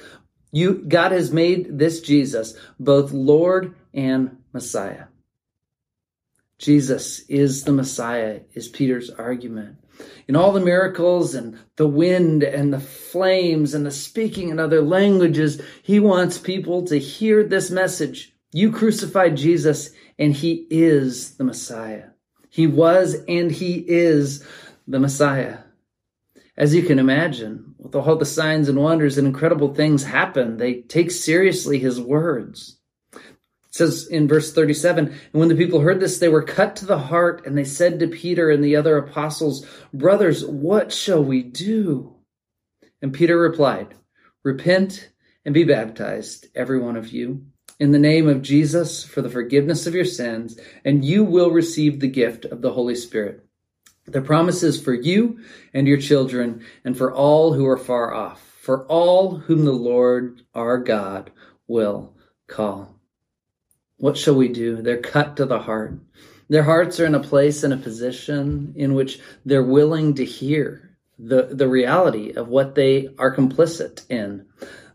You, 0.52 0.84
God 0.88 1.12
has 1.12 1.32
made 1.32 1.78
this 1.78 2.02
Jesus 2.02 2.56
both 2.80 3.12
Lord 3.12 3.76
and 3.94 4.38
Messiah. 4.54 5.06
Jesus 6.58 7.20
is 7.30 7.64
the 7.64 7.72
Messiah, 7.72 8.42
is 8.54 8.68
Peter's 8.68 9.10
argument. 9.10 9.78
In 10.28 10.36
all 10.36 10.52
the 10.52 10.60
miracles 10.60 11.36
and 11.36 11.58
the 11.76 11.88
wind 11.88 12.44
and 12.44 12.74
the 12.74 12.80
flames 12.80 13.74
and 13.74 13.86
the 13.86 13.92
speaking 13.92 14.50
in 14.50 14.60
other 14.60 14.82
languages, 14.82 15.62
he 15.84 16.00
wants 16.00 16.38
people 16.38 16.86
to 16.88 16.98
hear 16.98 17.44
this 17.44 17.72
message. 17.72 18.34
You 18.52 18.72
crucified 18.72 19.38
Jesus 19.38 19.92
and 20.18 20.34
he 20.34 20.68
is 20.70 21.36
the 21.36 21.44
Messiah. 21.44 22.10
He 22.50 22.68
was 22.68 23.16
and 23.28 23.52
he 23.52 23.76
is 23.88 24.46
the 24.90 25.00
Messiah. 25.00 25.60
As 26.58 26.74
you 26.74 26.82
can 26.82 26.98
imagine, 26.98 27.76
with 27.78 27.96
all 27.96 28.16
the 28.16 28.26
signs 28.26 28.68
and 28.68 28.80
wonders 28.80 29.18
and 29.18 29.28
incredible 29.28 29.74
things 29.74 30.04
happen, 30.04 30.58
they 30.58 30.82
take 30.82 31.12
seriously 31.12 31.78
his 31.78 32.02
words. 32.02 32.80
It 33.14 33.22
says 33.70 34.08
in 34.08 34.28
verse 34.28 34.52
37, 34.52 35.08
and 35.08 35.20
when 35.32 35.48
the 35.48 35.56
people 35.56 35.80
heard 35.80 36.00
this, 36.00 36.18
they 36.18 36.28
were 36.28 36.42
cut 36.42 36.76
to 36.78 36.88
the 36.88 36.98
heart 36.98 37.46
and 37.46 37.56
they 37.56 37.64
said 37.64 38.00
to 38.00 38.08
Peter 38.08 38.50
and 38.50 38.64
the 38.64 38.76
other 38.76 38.98
apostles, 38.98 39.66
brothers, 39.94 40.44
what 40.44 40.92
shall 40.92 41.24
we 41.24 41.44
do? 41.44 42.16
And 43.00 43.14
Peter 43.14 43.38
replied, 43.38 43.94
repent 44.44 45.12
and 45.46 45.54
be 45.54 45.64
baptized, 45.64 46.48
every 46.56 46.80
one 46.80 46.98
of 46.98 47.10
you, 47.10 47.46
in 47.80 47.92
the 47.92 48.00
name 48.00 48.28
of 48.28 48.42
Jesus 48.42 49.04
for 49.04 49.22
the 49.22 49.30
forgiveness 49.30 49.86
of 49.86 49.94
your 49.94 50.04
sins, 50.04 50.60
and 50.84 51.06
you 51.06 51.24
will 51.24 51.52
receive 51.52 52.00
the 52.00 52.08
gift 52.08 52.46
of 52.46 52.62
the 52.62 52.74
Holy 52.74 52.96
Spirit. 52.96 53.46
The 54.12 54.22
promise 54.22 54.64
is 54.64 54.82
for 54.82 54.94
you 54.94 55.40
and 55.74 55.88
your 55.88 55.98
children 55.98 56.66
and 56.84 56.98
for 56.98 57.14
all 57.14 57.54
who 57.54 57.68
are 57.68 57.78
far 57.78 58.14
off, 58.14 58.42
for 58.62 58.86
all 58.88 59.38
whom 59.38 59.66
the 59.66 59.72
Lord 59.72 60.42
our 60.54 60.78
God 60.78 61.32
will 61.68 62.16
call. 62.48 63.00
What 63.98 64.18
shall 64.18 64.36
we 64.36 64.48
do? 64.48 64.82
They're 64.82 65.02
cut 65.02 65.38
to 65.38 65.46
the 65.46 65.60
heart. 65.60 66.00
Their 66.48 66.64
hearts 66.64 67.00
are 67.00 67.06
in 67.06 67.16
a 67.16 67.20
place 67.20 67.64
and 67.64 67.74
a 67.74 67.78
position 67.78 68.74
in 68.76 68.96
which 68.96 69.20
they're 69.46 69.64
willing 69.64 70.16
to 70.16 70.26
hear 70.26 70.98
the, 71.20 71.50
the 71.52 71.68
reality 71.68 72.32
of 72.32 72.48
what 72.48 72.76
they 72.76 73.10
are 73.20 73.36
complicit 73.36 74.10
in 74.10 74.48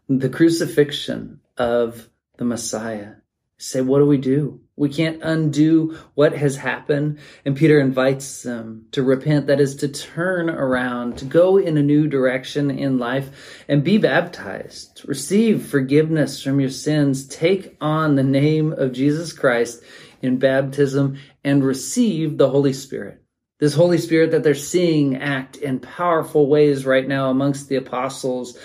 the 0.09 0.28
crucifixion 0.28 1.40
of 1.56 2.09
the 2.38 2.44
Messiah. 2.44 3.12
Say, 3.59 3.83
what 3.83 4.00
do 4.00 4.06
we 4.06 4.18
do? 4.18 4.61
We 4.76 4.88
can't 4.88 5.23
undo 5.23 5.97
what 6.14 6.37
has 6.37 6.57
happened. 6.57 7.21
And 7.45 7.57
Peter 7.57 7.78
invites 7.78 8.43
them 8.43 8.87
to 8.90 9.04
repent, 9.04 9.47
that 9.47 9.61
is, 9.61 9.76
to 9.76 9.88
turn 9.88 10.50
around, 10.50 11.19
to 11.19 11.25
go 11.25 11.59
in 11.59 11.76
a 11.76 11.83
new 11.83 12.09
direction 12.09 12.71
in 12.71 12.99
life 12.99 13.64
and 13.69 13.85
be 13.85 13.99
baptized. 13.99 15.02
Receive 15.07 15.66
forgiveness 15.66 16.43
from 16.43 16.59
your 16.59 16.71
sins. 16.71 17.28
Take 17.28 17.76
on 17.81 18.16
the 18.16 18.25
name 18.25 18.73
of 18.73 18.93
Jesus 18.93 19.33
Christ 19.33 19.83
in 20.23 20.38
baptism 20.38 21.19
and 21.45 21.62
receive 21.62 22.37
the 22.37 22.50
Holy 22.50 22.73
Spirit. 22.73 23.23
This 23.61 23.75
Holy 23.75 23.99
Spirit 23.99 24.33
that 24.33 24.43
they're 24.43 24.54
seeing 24.54 25.19
act 25.19 25.57
in 25.57 25.78
powerful 25.78 26.49
ways 26.49 26.85
right 26.85 27.07
now 27.07 27.31
amongst 27.31 27.69
the 27.69 27.76
apostles. 27.76 28.59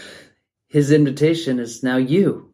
His 0.67 0.91
invitation 0.91 1.59
is 1.59 1.83
now 1.83 1.97
you 1.97 2.48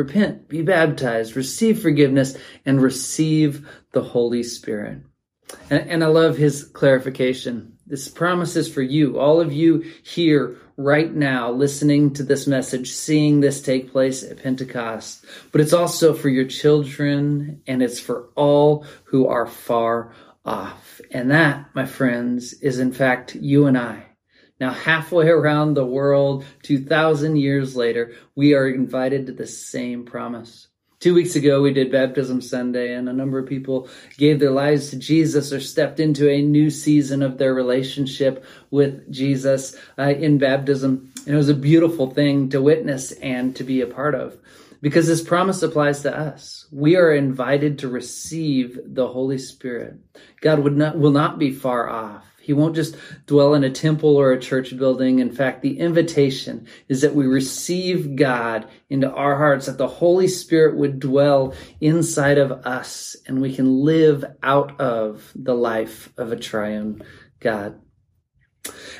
repent, 0.00 0.48
be 0.48 0.62
baptized, 0.62 1.36
receive 1.36 1.80
forgiveness, 1.80 2.36
and 2.64 2.82
receive 2.82 3.68
the 3.92 4.02
Holy 4.02 4.42
Spirit. 4.42 5.02
And, 5.68 5.90
and, 5.90 6.04
I 6.04 6.06
love 6.06 6.36
his 6.36 6.64
clarification. 6.64 7.76
This 7.86 8.08
promise 8.08 8.54
is 8.54 8.72
for 8.72 8.82
you, 8.82 9.18
all 9.18 9.40
of 9.40 9.52
you 9.52 9.84
here 10.04 10.56
right 10.76 11.12
now, 11.12 11.50
listening 11.50 12.14
to 12.14 12.22
this 12.22 12.46
message, 12.46 12.92
seeing 12.92 13.40
this 13.40 13.60
take 13.60 13.90
place 13.90 14.22
at 14.22 14.42
Pentecost. 14.42 15.24
But 15.50 15.60
it's 15.60 15.72
also 15.72 16.14
for 16.14 16.28
your 16.28 16.46
children, 16.46 17.62
and 17.66 17.82
it's 17.82 17.98
for 18.00 18.28
all 18.36 18.86
who 19.04 19.26
are 19.26 19.46
far 19.46 20.14
off. 20.44 21.00
And 21.10 21.30
that, 21.32 21.66
my 21.74 21.84
friends, 21.84 22.52
is 22.54 22.78
in 22.78 22.92
fact 22.92 23.34
you 23.34 23.66
and 23.66 23.76
I. 23.76 24.09
Now, 24.60 24.72
halfway 24.72 25.28
around 25.28 25.74
the 25.74 25.86
world, 25.86 26.44
2,000 26.62 27.36
years 27.36 27.74
later, 27.74 28.12
we 28.34 28.54
are 28.54 28.68
invited 28.68 29.26
to 29.26 29.32
the 29.32 29.46
same 29.46 30.04
promise. 30.04 30.68
Two 31.00 31.14
weeks 31.14 31.34
ago, 31.34 31.62
we 31.62 31.72
did 31.72 31.90
Baptism 31.90 32.42
Sunday, 32.42 32.92
and 32.92 33.08
a 33.08 33.14
number 33.14 33.38
of 33.38 33.48
people 33.48 33.88
gave 34.18 34.38
their 34.38 34.50
lives 34.50 34.90
to 34.90 34.98
Jesus 34.98 35.50
or 35.50 35.58
stepped 35.58 35.98
into 35.98 36.28
a 36.28 36.42
new 36.42 36.68
season 36.68 37.22
of 37.22 37.38
their 37.38 37.54
relationship 37.54 38.44
with 38.70 39.10
Jesus 39.10 39.74
uh, 39.98 40.10
in 40.10 40.36
baptism. 40.36 41.10
And 41.24 41.34
it 41.34 41.38
was 41.38 41.48
a 41.48 41.54
beautiful 41.54 42.10
thing 42.10 42.50
to 42.50 42.60
witness 42.60 43.12
and 43.12 43.56
to 43.56 43.64
be 43.64 43.80
a 43.80 43.86
part 43.86 44.14
of 44.14 44.36
because 44.82 45.06
this 45.06 45.22
promise 45.22 45.62
applies 45.62 46.02
to 46.02 46.14
us. 46.16 46.66
We 46.70 46.96
are 46.96 47.12
invited 47.12 47.78
to 47.78 47.88
receive 47.88 48.78
the 48.84 49.08
Holy 49.08 49.38
Spirit. 49.38 49.96
God 50.40 50.60
would 50.60 50.76
not, 50.76 50.98
will 50.98 51.10
not 51.10 51.38
be 51.38 51.50
far 51.50 51.88
off. 51.88 52.29
He 52.50 52.54
won't 52.54 52.74
just 52.74 52.96
dwell 53.26 53.54
in 53.54 53.62
a 53.62 53.70
temple 53.70 54.16
or 54.16 54.32
a 54.32 54.40
church 54.40 54.76
building. 54.76 55.20
In 55.20 55.30
fact, 55.30 55.62
the 55.62 55.78
invitation 55.78 56.66
is 56.88 57.00
that 57.02 57.14
we 57.14 57.24
receive 57.24 58.16
God 58.16 58.68
into 58.88 59.08
our 59.08 59.36
hearts, 59.36 59.66
that 59.66 59.78
the 59.78 59.86
Holy 59.86 60.26
Spirit 60.26 60.76
would 60.76 60.98
dwell 60.98 61.54
inside 61.80 62.38
of 62.38 62.50
us 62.66 63.14
and 63.24 63.40
we 63.40 63.54
can 63.54 63.84
live 63.84 64.24
out 64.42 64.80
of 64.80 65.30
the 65.36 65.54
life 65.54 66.12
of 66.16 66.32
a 66.32 66.36
triune 66.36 67.04
God. 67.38 67.80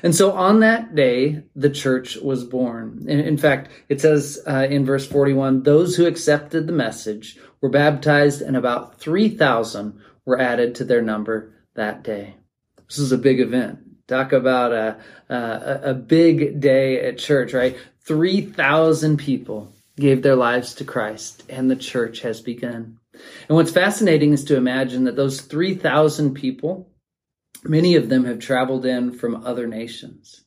And 0.05 0.15
so 0.15 0.31
on 0.31 0.61
that 0.61 0.95
day, 0.95 1.43
the 1.57 1.71
church 1.71 2.19
was 2.19 2.45
born. 2.45 3.05
In, 3.09 3.19
in 3.19 3.37
fact, 3.37 3.69
it 3.89 4.01
says 4.01 4.39
uh, 4.47 4.69
in 4.71 4.87
verse 4.87 5.09
41 5.09 5.65
those 5.65 5.97
who 5.97 6.07
accepted 6.07 6.69
the 6.69 6.73
message 6.73 7.37
were 7.61 7.69
baptized, 7.69 8.43
and 8.43 8.57
about 8.57 9.01
3,000 9.01 10.01
were 10.25 10.39
added 10.39 10.77
to 10.77 10.85
their 10.85 11.03
number 11.03 11.53
that 11.75 12.05
day. 12.05 12.37
This 12.91 12.99
is 12.99 13.13
a 13.13 13.19
big 13.19 13.39
event. 13.39 13.79
Talk 14.09 14.33
about 14.33 14.73
a, 14.73 14.99
a, 15.29 15.81
a 15.91 15.95
big 15.95 16.59
day 16.59 17.07
at 17.07 17.19
church, 17.19 17.55
right? 17.55 17.79
3,000 18.05 19.17
people 19.17 19.73
gave 19.95 20.23
their 20.23 20.35
lives 20.35 20.75
to 20.75 20.85
Christ 20.85 21.45
and 21.49 21.71
the 21.71 21.77
church 21.77 22.23
has 22.23 22.41
begun. 22.41 22.99
And 23.49 23.57
what's 23.57 23.71
fascinating 23.71 24.33
is 24.33 24.43
to 24.47 24.57
imagine 24.57 25.05
that 25.05 25.15
those 25.15 25.41
3,000 25.41 26.35
people, 26.35 26.91
many 27.63 27.95
of 27.95 28.09
them 28.09 28.25
have 28.25 28.41
traveled 28.41 28.85
in 28.85 29.13
from 29.13 29.47
other 29.47 29.69
nations. 29.69 30.43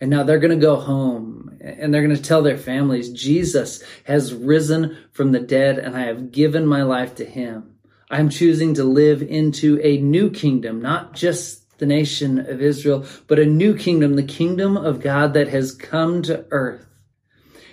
And 0.00 0.08
now 0.08 0.22
they're 0.22 0.38
going 0.38 0.56
to 0.56 0.64
go 0.64 0.76
home 0.76 1.58
and 1.60 1.92
they're 1.92 2.04
going 2.04 2.14
to 2.14 2.22
tell 2.22 2.42
their 2.42 2.58
families, 2.58 3.10
Jesus 3.10 3.82
has 4.04 4.32
risen 4.32 4.96
from 5.10 5.32
the 5.32 5.40
dead 5.40 5.78
and 5.78 5.96
I 5.96 6.02
have 6.02 6.30
given 6.30 6.64
my 6.64 6.84
life 6.84 7.16
to 7.16 7.24
him. 7.24 7.74
I'm 8.08 8.28
choosing 8.28 8.74
to 8.74 8.84
live 8.84 9.20
into 9.22 9.80
a 9.82 9.98
new 9.98 10.30
kingdom, 10.30 10.80
not 10.80 11.14
just 11.14 11.64
the 11.78 11.86
nation 11.86 12.38
of 12.38 12.60
Israel, 12.60 13.06
but 13.26 13.38
a 13.38 13.46
new 13.46 13.76
kingdom, 13.76 14.16
the 14.16 14.22
kingdom 14.22 14.76
of 14.76 15.00
God 15.00 15.34
that 15.34 15.48
has 15.48 15.74
come 15.74 16.22
to 16.22 16.44
earth. 16.50 16.84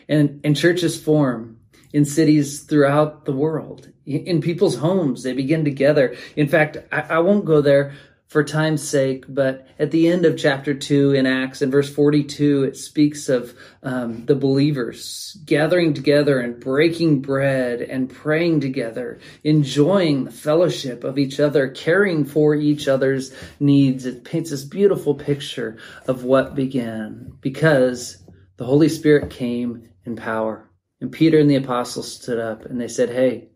And, 0.07 0.39
and 0.43 0.55
churches 0.55 1.01
form 1.01 1.59
in 1.91 2.05
cities 2.05 2.61
throughout 2.61 3.25
the 3.25 3.31
world, 3.31 3.89
in 4.05 4.41
people's 4.41 4.77
homes. 4.77 5.23
They 5.23 5.33
begin 5.33 5.65
together. 5.65 6.15
In 6.35 6.47
fact, 6.47 6.77
I, 6.91 7.01
I 7.01 7.19
won't 7.19 7.45
go 7.45 7.61
there 7.61 7.93
for 8.27 8.43
time's 8.43 8.87
sake, 8.87 9.25
but 9.29 9.67
at 9.77 9.91
the 9.91 10.07
end 10.07 10.25
of 10.25 10.37
chapter 10.37 10.73
2 10.73 11.13
in 11.13 11.27
Acts, 11.27 11.61
in 11.61 11.69
verse 11.69 11.89
42, 11.93 12.63
it 12.63 12.75
speaks 12.75 13.29
of 13.29 13.53
um, 13.83 14.25
the 14.25 14.35
believers 14.35 15.37
gathering 15.45 15.93
together 15.93 16.39
and 16.39 16.59
breaking 16.59 17.21
bread 17.21 17.81
and 17.81 18.09
praying 18.09 18.61
together, 18.61 19.19
enjoying 19.43 20.25
the 20.25 20.31
fellowship 20.31 21.03
of 21.03 21.19
each 21.19 21.39
other, 21.39 21.69
caring 21.69 22.25
for 22.25 22.55
each 22.55 22.87
other's 22.87 23.33
needs. 23.59 24.05
It 24.05 24.23
paints 24.23 24.49
this 24.49 24.65
beautiful 24.65 25.13
picture 25.13 25.77
of 26.07 26.23
what 26.23 26.55
began 26.55 27.37
because 27.41 28.23
the 28.57 28.65
Holy 28.65 28.89
Spirit 28.89 29.29
came 29.29 29.89
in 30.03 30.15
power. 30.15 30.69
And 30.99 31.11
Peter 31.11 31.37
and 31.37 31.49
the 31.49 31.55
apostles 31.55 32.11
stood 32.11 32.39
up 32.39 32.65
and 32.65 32.81
they 32.81 32.87
said, 32.87 33.09
Hey, 33.09 33.49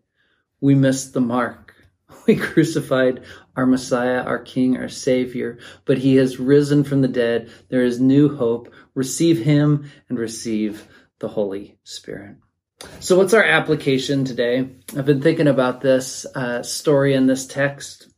we 0.60 0.74
missed 0.74 1.14
the 1.14 1.20
mark 1.20 1.59
we 2.26 2.36
crucified 2.36 3.22
our 3.56 3.66
Messiah, 3.66 4.22
our 4.22 4.38
King, 4.38 4.76
our 4.76 4.88
Savior, 4.88 5.58
but 5.84 5.98
he 5.98 6.16
has 6.16 6.38
risen 6.38 6.84
from 6.84 7.02
the 7.02 7.08
dead. 7.08 7.50
There 7.68 7.84
is 7.84 8.00
new 8.00 8.36
hope. 8.36 8.72
Receive 8.94 9.38
him 9.40 9.90
and 10.08 10.18
receive 10.18 10.86
the 11.18 11.28
Holy 11.28 11.78
Spirit. 11.84 12.36
So, 13.00 13.16
what's 13.16 13.34
our 13.34 13.44
application 13.44 14.24
today? 14.24 14.70
I've 14.96 15.04
been 15.04 15.20
thinking 15.20 15.48
about 15.48 15.80
this 15.80 16.24
uh, 16.34 16.62
story 16.62 17.14
in 17.14 17.26
this 17.26 17.46
text. 17.46 18.08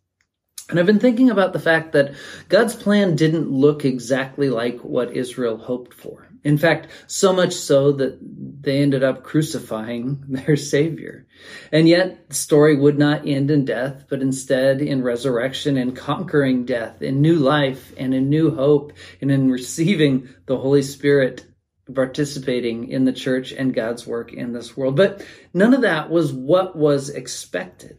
And 0.70 0.78
I've 0.78 0.86
been 0.86 1.00
thinking 1.00 1.28
about 1.28 1.52
the 1.52 1.58
fact 1.58 1.92
that 1.92 2.14
God's 2.48 2.74
plan 2.74 3.16
didn't 3.16 3.50
look 3.50 3.84
exactly 3.84 4.48
like 4.48 4.80
what 4.80 5.14
Israel 5.16 5.58
hoped 5.58 5.92
for. 5.92 6.31
In 6.44 6.58
fact, 6.58 6.88
so 7.06 7.32
much 7.32 7.52
so 7.54 7.92
that 7.92 8.18
they 8.62 8.82
ended 8.82 9.04
up 9.04 9.22
crucifying 9.22 10.24
their 10.28 10.56
Savior. 10.56 11.26
And 11.70 11.88
yet, 11.88 12.28
the 12.28 12.34
story 12.34 12.76
would 12.76 12.98
not 12.98 13.26
end 13.26 13.50
in 13.50 13.64
death, 13.64 14.06
but 14.08 14.22
instead 14.22 14.80
in 14.80 15.02
resurrection 15.02 15.76
and 15.76 15.96
conquering 15.96 16.64
death, 16.64 17.00
in 17.00 17.20
new 17.20 17.36
life 17.36 17.92
and 17.96 18.12
in 18.12 18.28
new 18.28 18.54
hope, 18.54 18.92
and 19.20 19.30
in 19.30 19.50
receiving 19.50 20.28
the 20.46 20.58
Holy 20.58 20.82
Spirit, 20.82 21.46
participating 21.94 22.88
in 22.88 23.04
the 23.04 23.12
church 23.12 23.52
and 23.52 23.74
God's 23.74 24.06
work 24.06 24.32
in 24.32 24.52
this 24.52 24.76
world. 24.76 24.96
But 24.96 25.24
none 25.54 25.74
of 25.74 25.82
that 25.82 26.10
was 26.10 26.32
what 26.32 26.76
was 26.76 27.08
expected. 27.10 27.98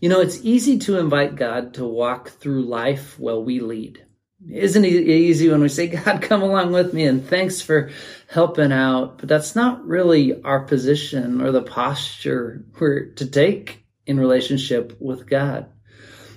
You 0.00 0.08
know, 0.08 0.20
it's 0.20 0.44
easy 0.44 0.78
to 0.80 0.98
invite 0.98 1.36
God 1.36 1.74
to 1.74 1.84
walk 1.84 2.30
through 2.30 2.62
life 2.62 3.18
while 3.18 3.44
we 3.44 3.60
lead. 3.60 4.04
Isn't 4.48 4.84
it 4.84 4.92
easy 4.92 5.48
when 5.48 5.60
we 5.60 5.68
say, 5.68 5.86
God, 6.04 6.22
come 6.22 6.42
along 6.42 6.72
with 6.72 6.94
me 6.94 7.04
and 7.04 7.26
thanks 7.26 7.60
for 7.60 7.90
helping 8.28 8.72
out? 8.72 9.18
But 9.18 9.28
that's 9.28 9.54
not 9.54 9.86
really 9.86 10.42
our 10.42 10.60
position 10.60 11.40
or 11.40 11.52
the 11.52 11.62
posture 11.62 12.64
we're 12.78 13.06
to 13.14 13.26
take 13.26 13.84
in 14.06 14.18
relationship 14.18 14.96
with 15.00 15.28
God. 15.28 15.66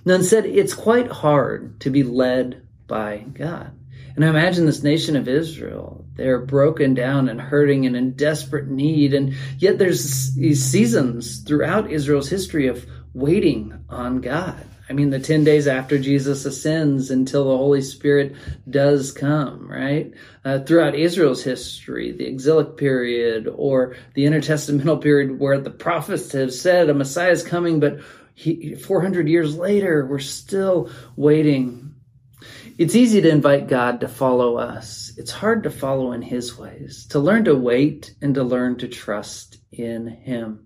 None 0.05 0.23
said 0.23 0.45
it's 0.45 0.73
quite 0.73 1.07
hard 1.07 1.79
to 1.81 1.89
be 1.89 2.03
led 2.03 2.67
by 2.87 3.19
God. 3.33 3.71
And 4.15 4.23
I 4.23 4.29
imagine 4.29 4.65
this 4.65 4.83
nation 4.83 5.15
of 5.15 5.27
Israel, 5.27 6.05
they're 6.15 6.39
broken 6.39 6.93
down 6.93 7.29
and 7.29 7.41
hurting 7.41 7.85
and 7.85 7.95
in 7.95 8.11
desperate 8.11 8.67
need. 8.67 9.13
And 9.13 9.33
yet 9.57 9.79
there's 9.79 10.35
these 10.35 10.63
seasons 10.63 11.39
throughout 11.39 11.89
Israel's 11.89 12.29
history 12.29 12.67
of 12.67 12.85
waiting 13.13 13.73
on 13.89 14.21
God. 14.21 14.63
I 14.93 14.95
mean, 14.95 15.09
the 15.09 15.19
10 15.19 15.43
days 15.43 15.67
after 15.67 15.97
Jesus 15.97 16.45
ascends 16.45 17.09
until 17.09 17.45
the 17.45 17.57
Holy 17.57 17.81
Spirit 17.81 18.35
does 18.69 19.11
come, 19.11 19.67
right? 19.67 20.13
Uh, 20.45 20.59
throughout 20.59 20.93
Israel's 20.93 21.41
history, 21.41 22.11
the 22.11 22.27
exilic 22.27 22.77
period 22.77 23.47
or 23.51 23.95
the 24.13 24.25
intertestamental 24.25 25.01
period 25.01 25.39
where 25.39 25.59
the 25.59 25.71
prophets 25.71 26.31
have 26.33 26.53
said 26.53 26.91
a 26.91 26.93
Messiah 26.93 27.31
is 27.31 27.41
coming, 27.41 27.79
but 27.79 28.01
he, 28.35 28.75
400 28.75 29.27
years 29.27 29.57
later, 29.57 30.05
we're 30.05 30.19
still 30.19 30.91
waiting. 31.15 31.95
It's 32.77 32.93
easy 32.93 33.19
to 33.19 33.29
invite 33.29 33.67
God 33.67 34.01
to 34.01 34.07
follow 34.07 34.57
us. 34.57 35.11
It's 35.17 35.31
hard 35.31 35.63
to 35.63 35.71
follow 35.71 36.11
in 36.11 36.21
his 36.21 36.55
ways, 36.55 37.07
to 37.07 37.17
learn 37.17 37.45
to 37.45 37.55
wait 37.55 38.13
and 38.21 38.35
to 38.35 38.43
learn 38.43 38.77
to 38.77 38.87
trust 38.87 39.57
in 39.71 40.05
him. 40.05 40.62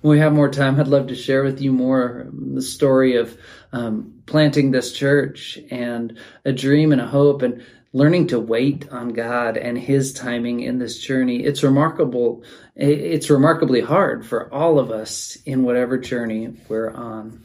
When 0.00 0.12
we 0.12 0.18
have 0.18 0.32
more 0.32 0.50
time, 0.50 0.78
I'd 0.78 0.88
love 0.88 1.08
to 1.08 1.14
share 1.14 1.42
with 1.42 1.60
you 1.60 1.72
more 1.72 2.26
um, 2.28 2.54
the 2.54 2.62
story 2.62 3.16
of 3.16 3.36
um, 3.72 4.22
planting 4.26 4.70
this 4.70 4.92
church 4.92 5.58
and 5.70 6.18
a 6.44 6.52
dream 6.52 6.92
and 6.92 7.00
a 7.00 7.06
hope 7.06 7.42
and 7.42 7.62
learning 7.92 8.28
to 8.28 8.38
wait 8.38 8.88
on 8.90 9.08
God 9.08 9.56
and 9.56 9.76
His 9.76 10.12
timing 10.12 10.60
in 10.60 10.78
this 10.78 10.98
journey. 10.98 11.42
It's 11.42 11.62
remarkable. 11.62 12.44
It's 12.76 13.30
remarkably 13.30 13.80
hard 13.80 14.24
for 14.24 14.52
all 14.54 14.78
of 14.78 14.90
us 14.90 15.36
in 15.44 15.64
whatever 15.64 15.98
journey 15.98 16.54
we're 16.68 16.92
on. 16.92 17.44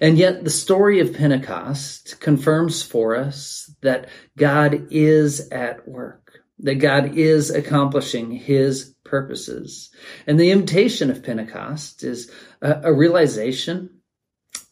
And 0.00 0.16
yet 0.16 0.44
the 0.44 0.50
story 0.50 1.00
of 1.00 1.14
Pentecost 1.14 2.20
confirms 2.20 2.82
for 2.82 3.14
us 3.16 3.70
that 3.82 4.08
God 4.36 4.88
is 4.90 5.50
at 5.50 5.86
work, 5.86 6.31
that 6.62 6.76
God 6.76 7.16
is 7.16 7.50
accomplishing 7.50 8.30
His 8.30 8.94
purposes. 9.04 9.90
And 10.26 10.40
the 10.40 10.50
invitation 10.50 11.10
of 11.10 11.22
Pentecost 11.22 12.02
is 12.02 12.30
a, 12.60 12.82
a 12.84 12.92
realization 12.92 13.90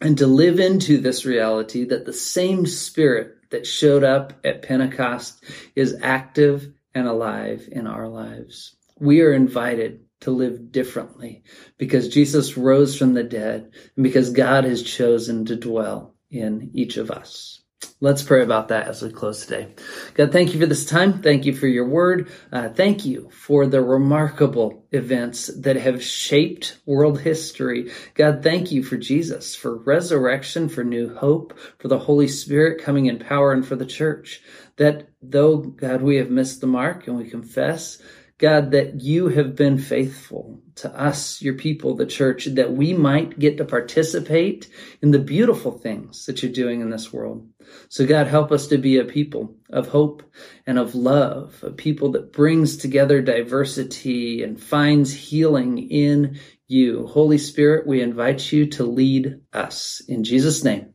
and 0.01 0.17
to 0.19 0.27
live 0.27 0.61
into 0.61 0.99
this 0.99 1.25
reality 1.25 1.85
that 1.85 2.07
the 2.07 2.13
same 2.13 2.67
spirit 2.67 3.37
that 3.51 3.67
showed 3.67 4.05
up 4.05 4.33
at 4.45 4.63
Pentecost 4.63 5.45
is 5.75 5.99
active 6.03 6.73
and 6.95 7.07
alive 7.07 7.69
in 7.71 7.87
our 7.87 8.09
lives. 8.09 8.77
We 8.99 9.21
are 9.23 9.33
invited 9.33 10.01
to 10.21 10.31
live 10.31 10.71
differently 10.71 11.43
because 11.79 12.09
Jesus 12.09 12.57
rose 12.57 12.97
from 12.97 13.15
the 13.15 13.25
dead 13.25 13.73
and 13.97 14.03
because 14.03 14.31
God 14.31 14.65
has 14.65 14.83
chosen 14.83 15.47
to 15.47 15.57
dwell 15.57 16.15
in 16.31 16.71
each 16.75 16.97
of 16.97 17.11
us. 17.11 17.60
Let's 18.03 18.23
pray 18.23 18.43
about 18.43 18.69
that 18.69 18.89
as 18.89 19.03
we 19.03 19.11
close 19.11 19.45
today. 19.45 19.69
God, 20.15 20.33
thank 20.33 20.55
you 20.55 20.61
for 20.61 20.65
this 20.67 20.87
time. 20.87 21.21
Thank 21.21 21.45
you 21.45 21.55
for 21.55 21.67
your 21.67 21.87
word. 21.87 22.31
Uh, 22.51 22.71
thank 22.71 23.05
you 23.05 23.29
for 23.31 23.67
the 23.67 23.83
remarkable 23.83 24.87
events 24.91 25.49
that 25.49 25.77
have 25.77 26.03
shaped 26.03 26.79
world 26.87 27.21
history. 27.21 27.93
God, 28.15 28.43
thank 28.43 28.73
you 28.73 28.83
for 28.83 28.97
Jesus, 28.97 29.55
for 29.55 29.77
resurrection, 29.77 30.71
for 30.71 30.83
new 30.83 31.15
hope, 31.15 31.59
for 31.79 31.89
the 31.89 31.99
Holy 31.99 32.29
Spirit 32.29 32.83
coming 32.83 33.05
in 33.05 33.19
power, 33.19 33.53
and 33.53 33.67
for 33.67 33.77
the 33.77 33.85
church. 33.85 34.41
That 34.77 35.09
though, 35.23 35.59
God, 35.59 36.01
we 36.01 36.17
have 36.17 36.31
missed 36.31 36.63
the 36.63 36.67
mark 36.67 37.07
and 37.07 37.19
we 37.19 37.29
confess, 37.29 38.01
God, 38.41 38.71
that 38.71 39.03
you 39.03 39.29
have 39.29 39.55
been 39.55 39.77
faithful 39.77 40.63
to 40.77 40.91
us, 40.99 41.43
your 41.43 41.55
people, 41.55 41.95
the 41.95 42.07
church, 42.07 42.47
that 42.47 42.73
we 42.73 42.95
might 42.95 43.39
get 43.39 43.59
to 43.59 43.67
participate 43.67 44.67
in 45.03 45.11
the 45.11 45.19
beautiful 45.19 45.73
things 45.73 46.25
that 46.25 46.43
you're 46.43 46.51
doing 46.51 46.81
in 46.81 46.89
this 46.89 47.13
world. 47.13 47.47
So 47.91 48.07
God, 48.07 48.27
help 48.27 48.51
us 48.51 48.67
to 48.69 48.79
be 48.79 48.97
a 48.97 49.05
people 49.05 49.55
of 49.69 49.89
hope 49.89 50.23
and 50.67 50.79
of 50.79 50.95
love, 50.95 51.63
a 51.63 51.71
people 51.71 52.13
that 52.13 52.33
brings 52.33 52.79
together 52.79 53.21
diversity 53.21 54.43
and 54.43 54.59
finds 54.59 55.13
healing 55.13 55.91
in 55.91 56.41
you. 56.67 57.07
Holy 57.09 57.39
Spirit, 57.39 57.87
we 57.87 58.01
invite 58.01 58.51
you 58.51 58.67
to 58.69 58.85
lead 58.85 59.39
us. 59.53 60.01
In 60.09 60.25
Jesus' 60.25 60.65
name, 60.65 60.95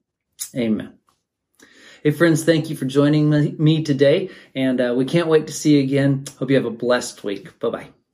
amen. 0.55 0.97
Hey, 2.05 2.11
friends, 2.11 2.43
thank 2.43 2.69
you 2.69 2.75
for 2.75 2.85
joining 2.85 3.31
me 3.57 3.81
today, 3.81 4.29
and 4.53 4.79
uh, 4.79 4.93
we 4.95 5.05
can't 5.05 5.27
wait 5.27 5.47
to 5.47 5.53
see 5.53 5.77
you 5.77 5.83
again. 5.83 6.23
Hope 6.37 6.51
you 6.51 6.55
have 6.55 6.65
a 6.65 6.69
blessed 6.69 7.23
week. 7.23 7.57
Bye 7.57 7.69
bye. 7.69 8.04